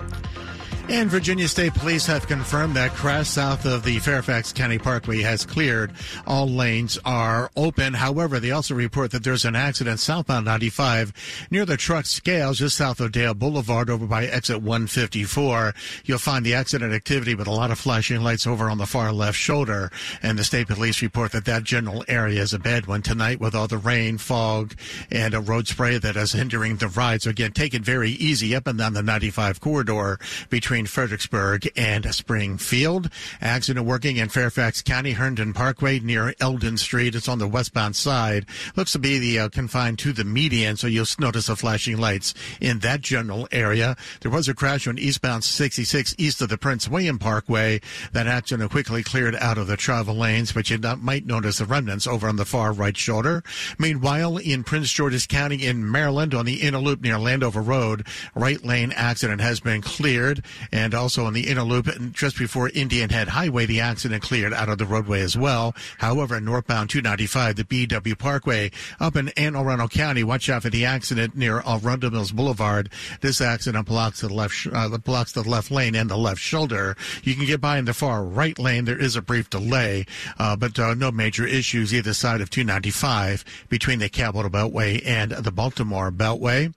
And 0.89 1.09
Virginia 1.09 1.47
State 1.47 1.73
Police 1.73 2.05
have 2.07 2.27
confirmed 2.27 2.75
that 2.75 2.91
crash 2.91 3.29
south 3.29 3.65
of 3.65 3.83
the 3.83 3.99
Fairfax 3.99 4.51
County 4.51 4.77
Parkway 4.77 5.21
has 5.21 5.45
cleared. 5.45 5.93
All 6.27 6.47
lanes 6.47 6.99
are 7.05 7.49
open. 7.55 7.93
However, 7.93 8.37
they 8.39 8.51
also 8.51 8.75
report 8.75 9.11
that 9.11 9.23
there's 9.23 9.45
an 9.45 9.55
accident 9.55 10.01
southbound 10.01 10.45
95 10.45 11.47
near 11.49 11.65
the 11.65 11.77
truck 11.77 12.05
scales 12.05 12.59
just 12.59 12.75
south 12.75 12.99
of 12.99 13.13
Dale 13.13 13.33
Boulevard 13.33 13.89
over 13.89 14.05
by 14.05 14.25
exit 14.25 14.57
154. 14.57 15.73
You'll 16.03 16.17
find 16.17 16.45
the 16.45 16.53
accident 16.53 16.93
activity 16.93 17.33
with 17.33 17.47
a 17.47 17.51
lot 17.51 17.71
of 17.71 17.79
flashing 17.79 18.21
lights 18.21 18.45
over 18.45 18.69
on 18.69 18.77
the 18.77 18.85
far 18.85 19.13
left 19.13 19.37
shoulder. 19.37 19.89
And 20.21 20.37
the 20.37 20.43
state 20.43 20.67
police 20.67 21.01
report 21.01 21.31
that 21.31 21.45
that 21.45 21.63
general 21.63 22.03
area 22.09 22.41
is 22.41 22.53
a 22.53 22.59
bad 22.59 22.87
one 22.87 23.01
tonight 23.01 23.39
with 23.39 23.55
all 23.55 23.67
the 23.67 23.77
rain, 23.77 24.17
fog, 24.17 24.75
and 25.09 25.33
a 25.33 25.39
road 25.39 25.67
spray 25.67 25.97
that 25.97 26.17
is 26.17 26.33
hindering 26.33 26.75
the 26.75 26.89
ride. 26.89 27.21
So 27.21 27.29
again, 27.29 27.53
take 27.53 27.73
it 27.73 27.83
very 27.83 28.11
easy 28.11 28.53
up 28.53 28.67
and 28.67 28.77
down 28.77 28.93
the 28.93 29.01
95 29.01 29.61
corridor 29.61 30.19
between 30.49 30.72
between 30.73 30.87
Fredericksburg 30.87 31.69
and 31.75 32.15
Springfield. 32.15 33.11
Accident 33.41 33.85
working 33.85 34.17
in 34.17 34.27
Fairfax 34.27 34.81
County, 34.81 35.11
Herndon 35.11 35.53
Parkway 35.53 35.99
near 35.99 36.33
Elden 36.39 36.77
Street. 36.77 37.13
It's 37.13 37.27
on 37.27 37.37
the 37.37 37.47
westbound 37.47 37.95
side. 37.95 38.47
Looks 38.75 38.93
to 38.93 38.97
be 38.97 39.19
the 39.19 39.37
uh, 39.37 39.49
confined 39.49 39.99
to 39.99 40.13
the 40.13 40.23
median, 40.23 40.75
so 40.75 40.87
you'll 40.87 41.05
notice 41.19 41.45
the 41.45 41.55
flashing 41.55 41.99
lights 41.99 42.33
in 42.59 42.79
that 42.79 43.01
general 43.01 43.47
area. 43.51 43.95
There 44.21 44.31
was 44.31 44.49
a 44.49 44.55
crash 44.55 44.87
on 44.87 44.97
eastbound 44.97 45.43
66 45.43 46.15
east 46.17 46.41
of 46.41 46.49
the 46.49 46.57
Prince 46.57 46.89
William 46.89 47.19
Parkway. 47.19 47.79
That 48.11 48.25
accident 48.25 48.71
quickly 48.71 49.03
cleared 49.03 49.35
out 49.35 49.59
of 49.59 49.67
the 49.67 49.77
travel 49.77 50.15
lanes, 50.15 50.53
but 50.53 50.71
you 50.71 50.79
not, 50.79 51.03
might 51.03 51.27
notice 51.27 51.59
the 51.59 51.65
remnants 51.65 52.07
over 52.07 52.27
on 52.27 52.37
the 52.37 52.45
far 52.45 52.73
right 52.73 52.97
shoulder. 52.97 53.43
Meanwhile, 53.77 54.37
in 54.37 54.63
Prince 54.63 54.91
George's 54.91 55.27
County 55.27 55.67
in 55.67 55.91
Maryland 55.91 56.33
on 56.33 56.45
the 56.45 56.63
inner 56.63 56.79
loop 56.79 57.01
near 57.01 57.19
Landover 57.19 57.61
Road, 57.61 58.07
right 58.33 58.65
lane 58.65 58.91
accident 58.91 59.39
has 59.39 59.59
been 59.59 59.83
cleared 59.83 60.43
and 60.71 60.93
also 60.93 61.25
on 61.25 61.33
the 61.33 61.49
inner 61.49 61.63
loop 61.63 61.87
just 62.11 62.37
before 62.37 62.69
Indian 62.69 63.09
Head 63.09 63.29
Highway, 63.29 63.65
the 63.65 63.81
accident 63.81 64.23
cleared 64.23 64.53
out 64.53 64.69
of 64.69 64.77
the 64.77 64.85
roadway 64.85 65.21
as 65.21 65.37
well. 65.37 65.75
However, 65.97 66.39
northbound 66.39 66.89
295, 66.89 67.55
the 67.55 67.63
BW 67.63 68.17
Parkway 68.17 68.71
up 68.99 69.15
in 69.15 69.29
Anne 69.29 69.55
Arundel 69.55 69.87
County, 69.87 70.23
watch 70.23 70.49
out 70.49 70.63
for 70.63 70.69
the 70.69 70.85
accident 70.85 71.35
near 71.35 71.61
Arundel 71.65 72.11
Mills 72.11 72.31
Boulevard. 72.31 72.89
This 73.21 73.41
accident 73.41 73.87
blocks 73.87 74.21
the 74.21 74.33
left 74.33 74.67
uh, 74.71 74.97
blocks 74.97 75.31
the 75.31 75.43
left 75.43 75.71
lane 75.71 75.95
and 75.95 76.09
the 76.09 76.17
left 76.17 76.41
shoulder. 76.41 76.95
You 77.23 77.35
can 77.35 77.45
get 77.45 77.61
by 77.61 77.77
in 77.77 77.85
the 77.85 77.93
far 77.93 78.23
right 78.23 78.57
lane. 78.57 78.85
There 78.85 78.99
is 78.99 79.15
a 79.15 79.21
brief 79.21 79.49
delay, 79.49 80.05
uh, 80.39 80.55
but 80.55 80.77
uh, 80.79 80.93
no 80.93 81.11
major 81.11 81.45
issues 81.45 81.93
either 81.93 82.13
side 82.13 82.41
of 82.41 82.49
295 82.49 83.43
between 83.69 83.99
the 83.99 84.09
Capitol 84.09 84.49
Beltway 84.49 85.01
and 85.05 85.31
the 85.31 85.51
Baltimore 85.51 86.11
Beltway 86.11 86.73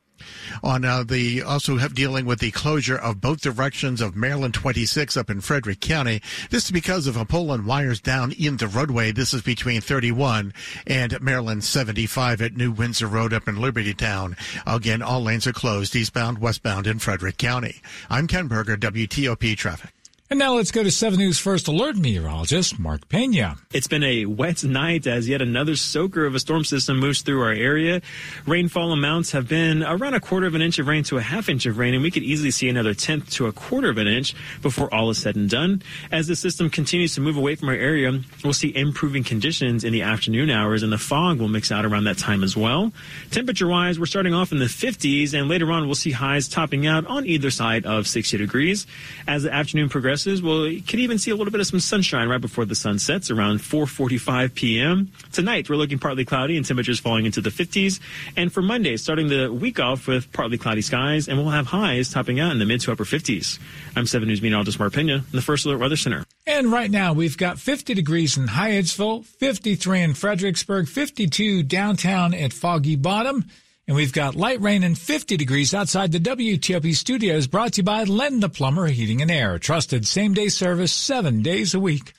on 0.63 0.85
uh, 0.85 1.03
the 1.03 1.43
also 1.43 1.77
have 1.77 1.95
dealing 1.95 2.27
with 2.27 2.41
the 2.41 2.51
closure 2.51 2.97
of 2.97 3.21
both 3.21 3.41
directions 3.41 4.01
of 4.01 4.17
Maryland 4.17 4.55
26 4.55 5.17
up 5.17 5.31
in 5.31 5.41
Frederick 5.41 5.81
County. 5.81 6.21
This 6.51 6.67
is 6.67 6.71
because 6.71 7.07
of 7.07 7.17
a 7.17 7.25
pole 7.25 7.53
and 7.53 7.67
wires 7.67 8.01
down 8.01 8.33
in 8.33 8.57
the 8.57 8.69
roadway. 8.69 9.13
This 9.13 9.35
is 9.35 9.43
between 9.43 9.81
31 9.81 10.53
and 10.87 11.21
Maryland 11.21 11.65
75 11.65 12.43
at 12.43 12.57
New 12.57 12.73
Windsor 12.73 13.07
Road 13.07 13.33
up 13.33 13.49
in 13.49 13.57
Libertytown. 13.57 14.37
Again, 14.67 15.03
all 15.03 15.23
lanes 15.23 15.47
are 15.47 15.53
closed 15.53 15.97
eastbound, 15.97 16.39
westbound 16.39 16.87
in 16.87 16.99
Frederick 16.99 17.39
County. 17.39 17.81
I'm 18.11 18.27
Ken 18.27 18.47
Berger, 18.47 18.77
WTOP 18.77 19.57
Traffic. 19.57 19.96
And 20.29 20.41
now 20.41 20.55
let's 20.55 20.73
go 20.73 20.83
to 20.83 20.91
7 20.91 21.21
News 21.21 21.39
First 21.39 21.69
Alert 21.69 21.95
meteorologist 21.95 22.81
Mark 22.81 23.09
Pena. 23.09 23.55
It's 23.73 23.87
been 23.87 24.03
a 24.03 24.27
wet 24.27 24.65
night 24.65 25.07
as 25.07 25.29
yet 25.29 25.41
another 25.41 25.77
soaker 25.77 26.27
of 26.27 26.35
a 26.35 26.41
storm 26.41 26.65
system 26.65 26.99
moves 26.99 27.23
through 27.23 27.43
our 27.43 27.53
area. 27.53 28.03
Rainfall 28.45 28.91
amounts 28.91 29.31
have 29.31 29.47
been 29.47 29.85
around 29.85 30.15
a 30.15 30.21
quarter 30.21 30.49
of 30.49 30.57
an 30.57 30.63
inch 30.63 30.81
of 30.81 30.89
rain 30.89 31.05
to 31.05 31.19
a 31.19 31.21
half 31.21 31.49
inch 31.49 31.65
of 31.67 31.79
rain, 31.79 31.95
and 31.95 32.03
we 32.03 32.11
could 32.11 32.25
easily 32.25 32.51
see 32.51 32.69
another 32.69 32.93
tenth 32.93 33.31
to 33.31 33.47
a 33.47 33.53
quarter 33.53 33.89
of 33.89 33.99
an 33.99 34.09
inch 34.09 34.35
before 34.63 34.93
all 34.93 35.11
is 35.11 35.19
said 35.19 35.37
and 35.37 35.49
done. 35.49 35.81
As 36.11 36.27
the 36.27 36.35
system 36.35 36.71
continues 36.71 37.15
to 37.15 37.21
move 37.21 37.37
away 37.37 37.55
from 37.55 37.69
our 37.69 37.77
area, 37.77 38.21
we'll 38.43 38.53
see 38.53 38.75
improving 38.75 39.23
conditions 39.23 39.85
in 39.85 39.93
the 39.93 40.03
afternoon 40.03 40.51
hours, 40.51 40.83
and 40.83 40.93
the 40.93 40.99
fog 40.99 41.39
will 41.39 41.47
mix 41.47 41.71
out 41.71 41.85
around 41.85 42.03
that 42.03 42.19
time 42.19 42.43
as 42.43 42.57
well. 42.57 42.93
Temperature 43.31 43.69
wise, 43.69 44.01
we're 44.01 44.07
starting 44.07 44.35
off 44.35 44.51
in 44.51 44.59
the 44.59 44.65
50s, 44.65 45.35
and 45.35 45.49
later 45.49 45.71
on 45.71 45.87
we'll 45.87 45.95
see 45.95 46.11
highs 46.11 46.49
topping 46.49 46.85
out 46.85 47.07
on 47.07 47.25
either 47.27 47.53
side 47.53 47.87
of 47.87 48.09
60 48.09 48.37
degrees. 48.39 48.89
As 49.29 49.45
the 49.45 49.55
afternoon 49.55 49.89
progresses, 49.89 50.16
progresses, 50.17 50.43
well, 50.43 50.67
you 50.67 50.81
could 50.81 51.01
even 51.01 51.19
see 51.19 51.31
a 51.31 51.37
little 51.37 51.51
bit 51.51 51.61
of 51.61 51.67
some 51.67 51.81
sunshine 51.81 52.29
right 52.29 52.41
before 52.41 52.65
the 52.65 52.75
sun 52.75 52.99
sets 52.99 53.31
around 53.31 53.59
4:45 53.59 54.55
p.m. 54.55 55.13
Tonight, 55.33 55.69
we're 55.69 55.77
looking 55.77 55.99
partly 55.99 56.25
cloudy 56.25 56.57
and 56.57 56.65
temperatures 56.65 56.99
falling 56.99 57.27
into 57.27 57.41
the 57.41 57.51
50s. 57.51 58.01
And 58.37 58.51
for 58.51 58.63
Monday, 58.63 58.97
starting 58.97 59.29
the 59.29 59.53
week 59.53 59.79
off 59.79 60.07
with 60.07 60.33
partly 60.33 60.57
cloudy 60.57 60.81
skies, 60.81 61.29
and 61.29 61.37
we'll 61.37 61.51
have 61.51 61.67
highs 61.67 62.11
topping 62.11 62.41
out 62.41 62.53
in 62.53 62.59
the 62.59 62.65
mid 62.65 62.81
to 62.83 62.93
upper 62.93 63.05
50s. 63.05 63.59
I'm 63.95 64.07
7 64.07 64.27
News 64.27 64.41
meteorologist 64.41 64.79
Mark 64.79 64.95
Pena 64.95 65.17
in 65.17 65.25
the 65.33 65.43
First 65.43 65.67
Alert 65.67 65.79
Weather 65.79 65.97
Center. 65.97 66.25
And 66.47 66.73
right 66.73 66.91
now, 66.91 67.13
we've 67.13 67.37
got 67.37 67.59
50 67.59 67.93
degrees 67.93 68.39
in 68.39 68.47
Hyattsville, 68.47 69.25
53 69.25 70.01
in 70.01 70.15
Fredericksburg, 70.15 70.89
52 70.89 71.63
downtown 71.63 72.33
at 72.33 72.53
Foggy 72.53 72.97
Bottom. 72.97 73.45
And 73.89 73.95
we've 73.95 74.13
got 74.13 74.35
light 74.35 74.61
rain 74.61 74.83
and 74.83 74.99
50 74.99 75.37
degrees 75.37 75.73
outside 75.73 76.11
the 76.11 76.19
WTOP 76.19 76.95
studios 76.97 77.47
brought 77.47 77.75
to 77.75 77.79
you 77.79 77.85
by 77.85 78.03
Len 78.03 78.41
the 78.41 78.49
Plumber 78.49 78.87
Heating 78.89 79.23
and 79.23 79.31
Air. 79.31 79.61
Trusted 79.61 80.07
same 80.07 80.35
day 80.35 80.49
service 80.49 80.93
seven 80.93 81.41
days 81.41 81.73
a 81.73 81.79
week. 81.79 82.13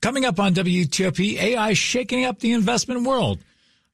Coming 0.00 0.24
up 0.24 0.38
on 0.38 0.54
WTOP, 0.54 1.36
AI 1.36 1.72
shaking 1.72 2.24
up 2.24 2.38
the 2.38 2.52
investment 2.52 3.02
world. 3.02 3.40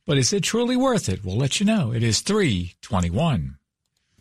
But 0.07 0.19
is 0.19 0.35
it 0.35 0.43
truly 0.43 0.77
worth 0.77 1.09
it? 1.09 1.25
We'll 1.25 1.39
let 1.39 1.59
you 1.59 1.65
know. 1.65 1.91
It 1.93 2.03
is 2.03 2.21
321. 2.21 3.57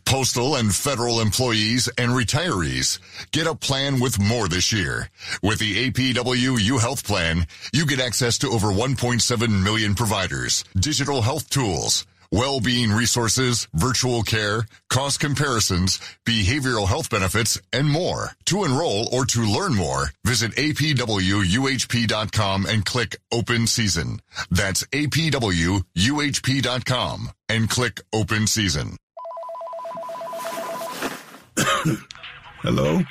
Postal 0.06 0.56
and 0.56 0.74
federal 0.74 1.20
employees 1.20 1.88
and 1.98 2.12
retirees 2.12 2.98
get 3.32 3.46
a 3.46 3.54
plan 3.54 4.00
with 4.00 4.20
more 4.20 4.48
this 4.48 4.72
year. 4.72 5.10
With 5.42 5.58
the 5.58 5.90
APWU 5.90 6.80
Health 6.80 7.06
Plan, 7.06 7.46
you 7.72 7.84
get 7.84 8.00
access 8.00 8.38
to 8.38 8.48
over 8.48 8.68
1.7 8.68 9.62
million 9.62 9.94
providers, 9.94 10.64
digital 10.78 11.22
health 11.22 11.48
tools, 11.50 12.06
well-being 12.30 12.90
resources, 12.90 13.68
virtual 13.74 14.22
care, 14.22 14.66
cost 14.90 15.20
comparisons, 15.20 15.98
behavioral 16.26 16.86
health 16.86 17.10
benefits, 17.10 17.60
and 17.72 17.88
more. 17.88 18.30
To 18.46 18.64
enroll 18.64 19.08
or 19.12 19.24
to 19.26 19.42
learn 19.42 19.74
more, 19.74 20.08
visit 20.24 20.52
apwuhp.com 20.56 21.46
and 22.66 22.84
click 22.84 23.16
Open 23.32 23.66
Season. 23.66 24.20
That's 24.50 24.84
apwuhp.com 24.84 25.82
and 27.48 27.70
click 27.70 28.00
Open 28.12 28.46
Season. 28.46 28.96
Hello? 32.64 32.94
Man, 32.94 33.06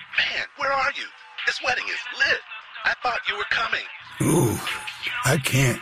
where 0.58 0.71
are 0.71 0.91
you? 0.95 1.06
This 1.45 1.60
wedding 1.63 1.86
is 1.86 1.99
lit. 2.19 2.39
I 2.86 2.93
thought 3.02 3.19
you 3.30 3.38
were 3.38 3.43
coming. 3.49 3.84
Ooh, 4.21 4.58
I 5.26 5.38
can't. 5.38 5.80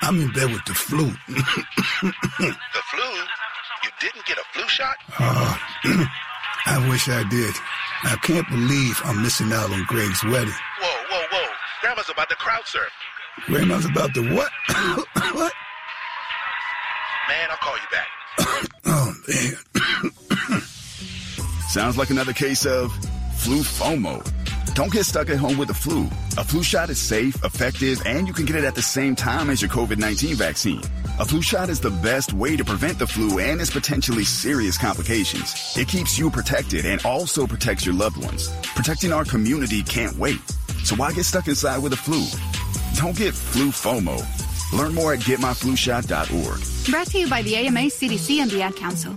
I'm 0.00 0.20
in 0.20 0.32
bed 0.32 0.50
with 0.50 0.64
the 0.64 0.74
flu. 0.74 1.04
the 1.28 2.82
flu? 2.90 3.08
You 3.84 3.90
didn't 4.00 4.24
get 4.26 4.38
a 4.38 4.44
flu 4.52 4.66
shot? 4.68 4.96
Uh, 5.18 5.56
I 6.66 6.88
wish 6.88 7.08
I 7.08 7.24
did. 7.28 7.54
I 8.04 8.16
can't 8.22 8.48
believe 8.48 9.00
I'm 9.04 9.22
missing 9.22 9.52
out 9.52 9.70
on 9.70 9.84
Greg's 9.86 10.22
wedding. 10.24 10.54
Whoa, 10.80 11.04
whoa, 11.10 11.22
whoa. 11.32 11.46
Grandma's 11.80 12.08
about 12.10 12.28
to 12.28 12.36
crowd 12.36 12.66
surf. 12.66 12.92
Grandma's 13.46 13.84
about 13.86 14.14
to 14.14 14.34
what? 14.34 14.50
what? 15.32 15.52
Man, 17.28 17.50
I'll 17.50 17.56
call 17.58 17.76
you 17.76 17.88
back. 17.90 18.08
oh, 18.86 19.14
man. 19.28 20.60
Sounds 21.68 21.98
like 21.98 22.10
another 22.10 22.32
case 22.32 22.66
of 22.66 22.92
flu 23.36 23.60
FOMO. 23.60 24.24
Don't 24.78 24.92
get 24.92 25.06
stuck 25.06 25.28
at 25.28 25.38
home 25.38 25.58
with 25.58 25.66
the 25.66 25.74
flu. 25.74 26.04
A 26.36 26.44
flu 26.44 26.62
shot 26.62 26.88
is 26.88 27.00
safe, 27.00 27.34
effective, 27.42 28.00
and 28.06 28.28
you 28.28 28.32
can 28.32 28.44
get 28.44 28.54
it 28.54 28.62
at 28.62 28.76
the 28.76 28.80
same 28.80 29.16
time 29.16 29.50
as 29.50 29.60
your 29.60 29.68
COVID-19 29.72 30.36
vaccine. 30.36 30.80
A 31.18 31.24
flu 31.24 31.42
shot 31.42 31.68
is 31.68 31.80
the 31.80 31.90
best 31.90 32.32
way 32.32 32.56
to 32.56 32.64
prevent 32.64 32.96
the 32.96 33.06
flu 33.08 33.40
and 33.40 33.60
its 33.60 33.70
potentially 33.70 34.22
serious 34.22 34.78
complications. 34.78 35.76
It 35.76 35.88
keeps 35.88 36.16
you 36.16 36.30
protected 36.30 36.86
and 36.86 37.04
also 37.04 37.44
protects 37.44 37.84
your 37.84 37.96
loved 37.96 38.24
ones. 38.24 38.50
Protecting 38.76 39.12
our 39.12 39.24
community 39.24 39.82
can't 39.82 40.16
wait. 40.16 40.48
So 40.84 40.94
why 40.94 41.12
get 41.12 41.24
stuck 41.24 41.48
inside 41.48 41.82
with 41.82 41.90
the 41.90 41.98
flu? 41.98 42.24
Don't 43.02 43.16
get 43.16 43.34
flu 43.34 43.72
FOMO. 43.72 44.22
Learn 44.78 44.94
more 44.94 45.12
at 45.12 45.18
getmyflushot.org. 45.18 46.88
Brought 46.88 47.06
to 47.08 47.18
you 47.18 47.28
by 47.28 47.42
the 47.42 47.56
AMA, 47.56 47.90
CDC, 47.90 48.38
and 48.38 48.48
the 48.48 48.62
Ad 48.62 48.76
Council. 48.76 49.16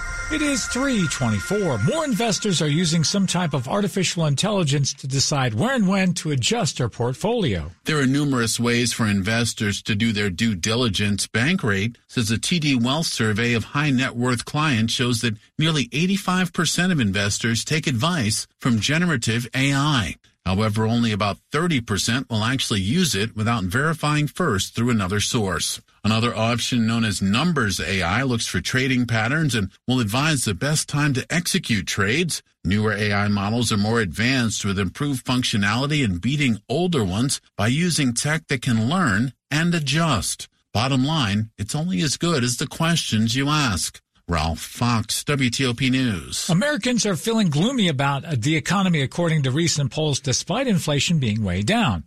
It 0.31 0.41
is 0.41 0.65
324. 0.67 1.79
More 1.79 2.05
investors 2.05 2.61
are 2.61 2.67
using 2.69 3.03
some 3.03 3.27
type 3.27 3.53
of 3.53 3.67
artificial 3.67 4.25
intelligence 4.27 4.93
to 4.93 5.05
decide 5.05 5.53
where 5.53 5.75
and 5.75 5.89
when 5.89 6.13
to 6.13 6.31
adjust 6.31 6.77
their 6.77 6.87
portfolio. 6.87 7.69
There 7.83 7.99
are 7.99 8.07
numerous 8.07 8.57
ways 8.57 8.93
for 8.93 9.05
investors 9.05 9.81
to 9.81 9.93
do 9.93 10.13
their 10.13 10.29
due 10.29 10.55
diligence. 10.55 11.27
Bankrate 11.27 11.97
says 12.07 12.31
a 12.31 12.37
TD 12.37 12.81
Wealth 12.81 13.07
survey 13.07 13.51
of 13.55 13.65
high 13.65 13.89
net 13.89 14.15
worth 14.15 14.45
clients 14.45 14.93
shows 14.93 15.19
that 15.19 15.35
nearly 15.59 15.89
85% 15.89 16.93
of 16.93 17.01
investors 17.01 17.65
take 17.65 17.85
advice 17.85 18.47
from 18.57 18.79
generative 18.79 19.49
AI. 19.53 20.15
However, 20.45 20.85
only 20.85 21.11
about 21.11 21.37
30% 21.53 22.29
will 22.29 22.43
actually 22.43 22.81
use 22.81 23.13
it 23.13 23.35
without 23.35 23.63
verifying 23.65 24.27
first 24.27 24.75
through 24.75 24.89
another 24.89 25.19
source. 25.19 25.79
Another 26.03 26.35
option 26.35 26.87
known 26.87 27.05
as 27.05 27.21
Numbers 27.21 27.79
AI 27.79 28.23
looks 28.23 28.47
for 28.47 28.59
trading 28.59 29.05
patterns 29.05 29.53
and 29.53 29.71
will 29.87 29.99
advise 29.99 30.43
the 30.43 30.55
best 30.55 30.89
time 30.89 31.13
to 31.13 31.25
execute 31.31 31.85
trades. 31.85 32.41
Newer 32.65 32.93
AI 32.93 33.27
models 33.27 33.71
are 33.71 33.77
more 33.77 33.99
advanced 33.99 34.65
with 34.65 34.79
improved 34.79 35.23
functionality 35.23 36.03
and 36.03 36.19
beating 36.19 36.59
older 36.67 37.03
ones 37.03 37.39
by 37.55 37.67
using 37.67 38.13
tech 38.13 38.47
that 38.47 38.63
can 38.63 38.89
learn 38.89 39.33
and 39.51 39.75
adjust. 39.75 40.47
Bottom 40.73 41.05
line, 41.05 41.51
it's 41.59 41.75
only 41.75 42.01
as 42.01 42.17
good 42.17 42.43
as 42.43 42.57
the 42.57 42.67
questions 42.67 43.35
you 43.35 43.47
ask. 43.47 44.00
Ralph 44.31 44.61
Fox, 44.61 45.25
WTOP 45.25 45.91
News. 45.91 46.49
Americans 46.49 47.05
are 47.05 47.17
feeling 47.17 47.49
gloomy 47.49 47.89
about 47.89 48.23
the 48.39 48.55
economy 48.55 49.01
according 49.01 49.43
to 49.43 49.51
recent 49.51 49.91
polls 49.91 50.21
despite 50.21 50.67
inflation 50.67 51.19
being 51.19 51.43
way 51.43 51.63
down. 51.63 52.05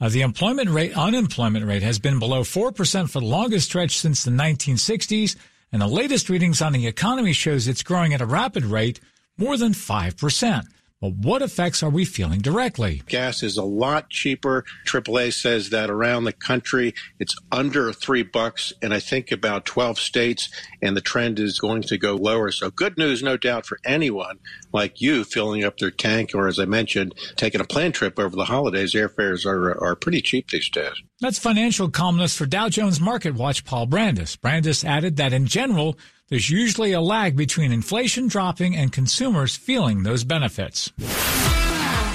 Uh, 0.00 0.08
the 0.08 0.22
employment 0.22 0.70
rate, 0.70 0.96
unemployment 0.96 1.66
rate 1.66 1.82
has 1.82 1.98
been 1.98 2.18
below 2.18 2.40
4% 2.40 3.10
for 3.10 3.20
the 3.20 3.26
longest 3.26 3.66
stretch 3.66 3.98
since 3.98 4.24
the 4.24 4.30
1960s, 4.30 5.36
and 5.70 5.82
the 5.82 5.86
latest 5.86 6.30
readings 6.30 6.62
on 6.62 6.72
the 6.72 6.86
economy 6.86 7.34
shows 7.34 7.68
it's 7.68 7.82
growing 7.82 8.14
at 8.14 8.22
a 8.22 8.26
rapid 8.26 8.64
rate, 8.64 8.98
more 9.36 9.58
than 9.58 9.72
5%. 9.72 10.66
But 11.00 11.12
what 11.12 11.42
effects 11.42 11.82
are 11.82 11.90
we 11.90 12.06
feeling 12.06 12.40
directly? 12.40 13.02
Gas 13.06 13.42
is 13.42 13.58
a 13.58 13.64
lot 13.64 14.08
cheaper. 14.08 14.64
AAA 14.86 15.34
says 15.34 15.68
that 15.70 15.90
around 15.90 16.24
the 16.24 16.32
country 16.32 16.94
it's 17.18 17.36
under 17.52 17.92
three 17.92 18.22
bucks, 18.22 18.72
and 18.80 18.94
I 18.94 19.00
think 19.00 19.30
about 19.30 19.66
12 19.66 19.98
states, 19.98 20.48
and 20.80 20.96
the 20.96 21.02
trend 21.02 21.38
is 21.38 21.58
going 21.58 21.82
to 21.82 21.98
go 21.98 22.14
lower. 22.14 22.50
So 22.50 22.70
good 22.70 22.96
news, 22.96 23.22
no 23.22 23.36
doubt, 23.36 23.66
for 23.66 23.78
anyone 23.84 24.38
like 24.72 25.02
you 25.02 25.24
filling 25.24 25.64
up 25.64 25.76
their 25.76 25.90
tank, 25.90 26.30
or 26.34 26.48
as 26.48 26.58
I 26.58 26.64
mentioned, 26.64 27.14
taking 27.36 27.60
a 27.60 27.64
plane 27.64 27.92
trip 27.92 28.18
over 28.18 28.34
the 28.34 28.46
holidays. 28.46 28.94
Airfares 28.94 29.44
are 29.44 29.78
are 29.84 29.96
pretty 29.96 30.22
cheap 30.22 30.48
these 30.48 30.70
days. 30.70 30.94
That's 31.20 31.38
financial 31.38 31.90
columnist 31.90 32.38
for 32.38 32.46
Dow 32.46 32.68
Jones 32.68 33.00
Market 33.00 33.34
Watch, 33.34 33.64
Paul 33.64 33.86
Brandus. 33.86 34.36
Brandus 34.36 34.84
added 34.84 35.16
that 35.16 35.32
in 35.32 35.46
general, 35.46 35.98
there's 36.28 36.50
usually 36.50 36.92
a 36.92 37.00
lag 37.00 37.36
between 37.36 37.72
inflation 37.72 38.26
dropping 38.28 38.76
and 38.76 38.92
consumers 38.92 39.56
feeling 39.56 40.02
those 40.02 40.24
benefits. 40.24 40.92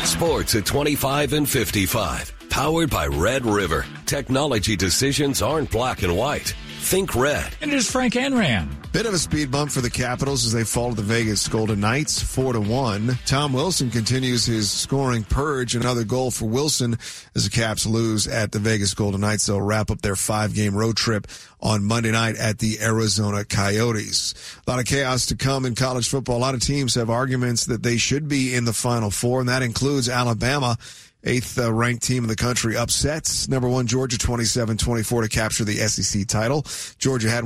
Sports 0.04 0.56
at 0.56 0.66
25 0.66 1.34
and 1.34 1.50
55. 1.50 2.34
Powered 2.50 2.90
by 2.90 3.08
Red 3.08 3.46
River. 3.46 3.86
Technology 4.06 4.76
decisions 4.76 5.42
aren't 5.42 5.72
black 5.72 6.04
and 6.04 6.18
white. 6.18 6.54
Think 6.82 7.16
red. 7.16 7.56
And 7.62 7.72
it 7.72 7.78
is 7.78 7.90
Frank 7.90 8.16
Hanrahan. 8.16 8.70
Bit 8.92 9.06
of 9.06 9.14
a 9.14 9.18
speed 9.18 9.50
bump 9.50 9.72
for 9.72 9.80
the 9.80 9.90
Capitals 9.90 10.46
as 10.46 10.52
they 10.52 10.66
fall 10.66 10.90
to 10.90 10.96
the 10.96 11.02
Vegas 11.02 11.48
Golden 11.48 11.80
Knights, 11.80 12.22
four 12.22 12.52
to 12.52 12.60
one. 12.60 13.18
Tom 13.26 13.54
Wilson 13.54 13.90
continues 13.90 14.46
his 14.46 14.70
scoring 14.70 15.24
purge. 15.24 15.74
Another 15.74 16.04
goal 16.04 16.32
for 16.32 16.48
Wilson 16.48 16.98
as 17.34 17.46
the 17.46 17.50
Caps 17.50 17.86
lose 17.86 18.28
at 18.28 18.52
the 18.52 18.60
Vegas 18.60 18.94
Golden 18.94 19.22
Knights. 19.22 19.46
They'll 19.46 19.62
wrap 19.62 19.90
up 19.90 20.02
their 20.02 20.18
five-game 20.18 20.76
road 20.76 20.98
trip 20.98 21.28
on 21.62 21.86
Monday 21.86 22.12
night 22.12 22.36
at 22.36 22.60
the 22.60 22.82
Arizona 22.82 23.46
Coyotes. 23.46 24.34
A 24.68 24.70
lot 24.70 24.80
of 24.80 24.86
chaos 24.86 25.28
to 25.28 25.38
come 25.38 25.66
in 25.66 25.76
college 25.76 26.10
football. 26.10 26.38
A 26.38 26.40
lot 26.40 26.56
of 26.56 26.62
teams 26.62 26.96
have 26.96 27.10
arguments 27.10 27.68
that 27.68 27.84
they 27.84 27.96
should 27.96 28.28
be 28.28 28.54
in 28.54 28.66
the 28.66 28.74
Final 28.74 29.12
Four, 29.12 29.40
and 29.40 29.48
that 29.48 29.62
includes 29.62 30.10
Alabama 30.10 30.78
eighth 31.24 31.58
uh, 31.58 31.72
ranked 31.72 32.04
team 32.04 32.24
in 32.24 32.28
the 32.30 32.36
country 32.36 32.76
upsets 32.76 33.48
number 33.48 33.70
one 33.70 33.88
Georgia 33.88 34.18
27-24 34.18 35.24
to 35.24 35.30
capture 35.30 35.64
the 35.64 35.78
SEC 35.88 36.28
title. 36.28 36.66
Georgia 37.00 37.30
had 37.30 37.40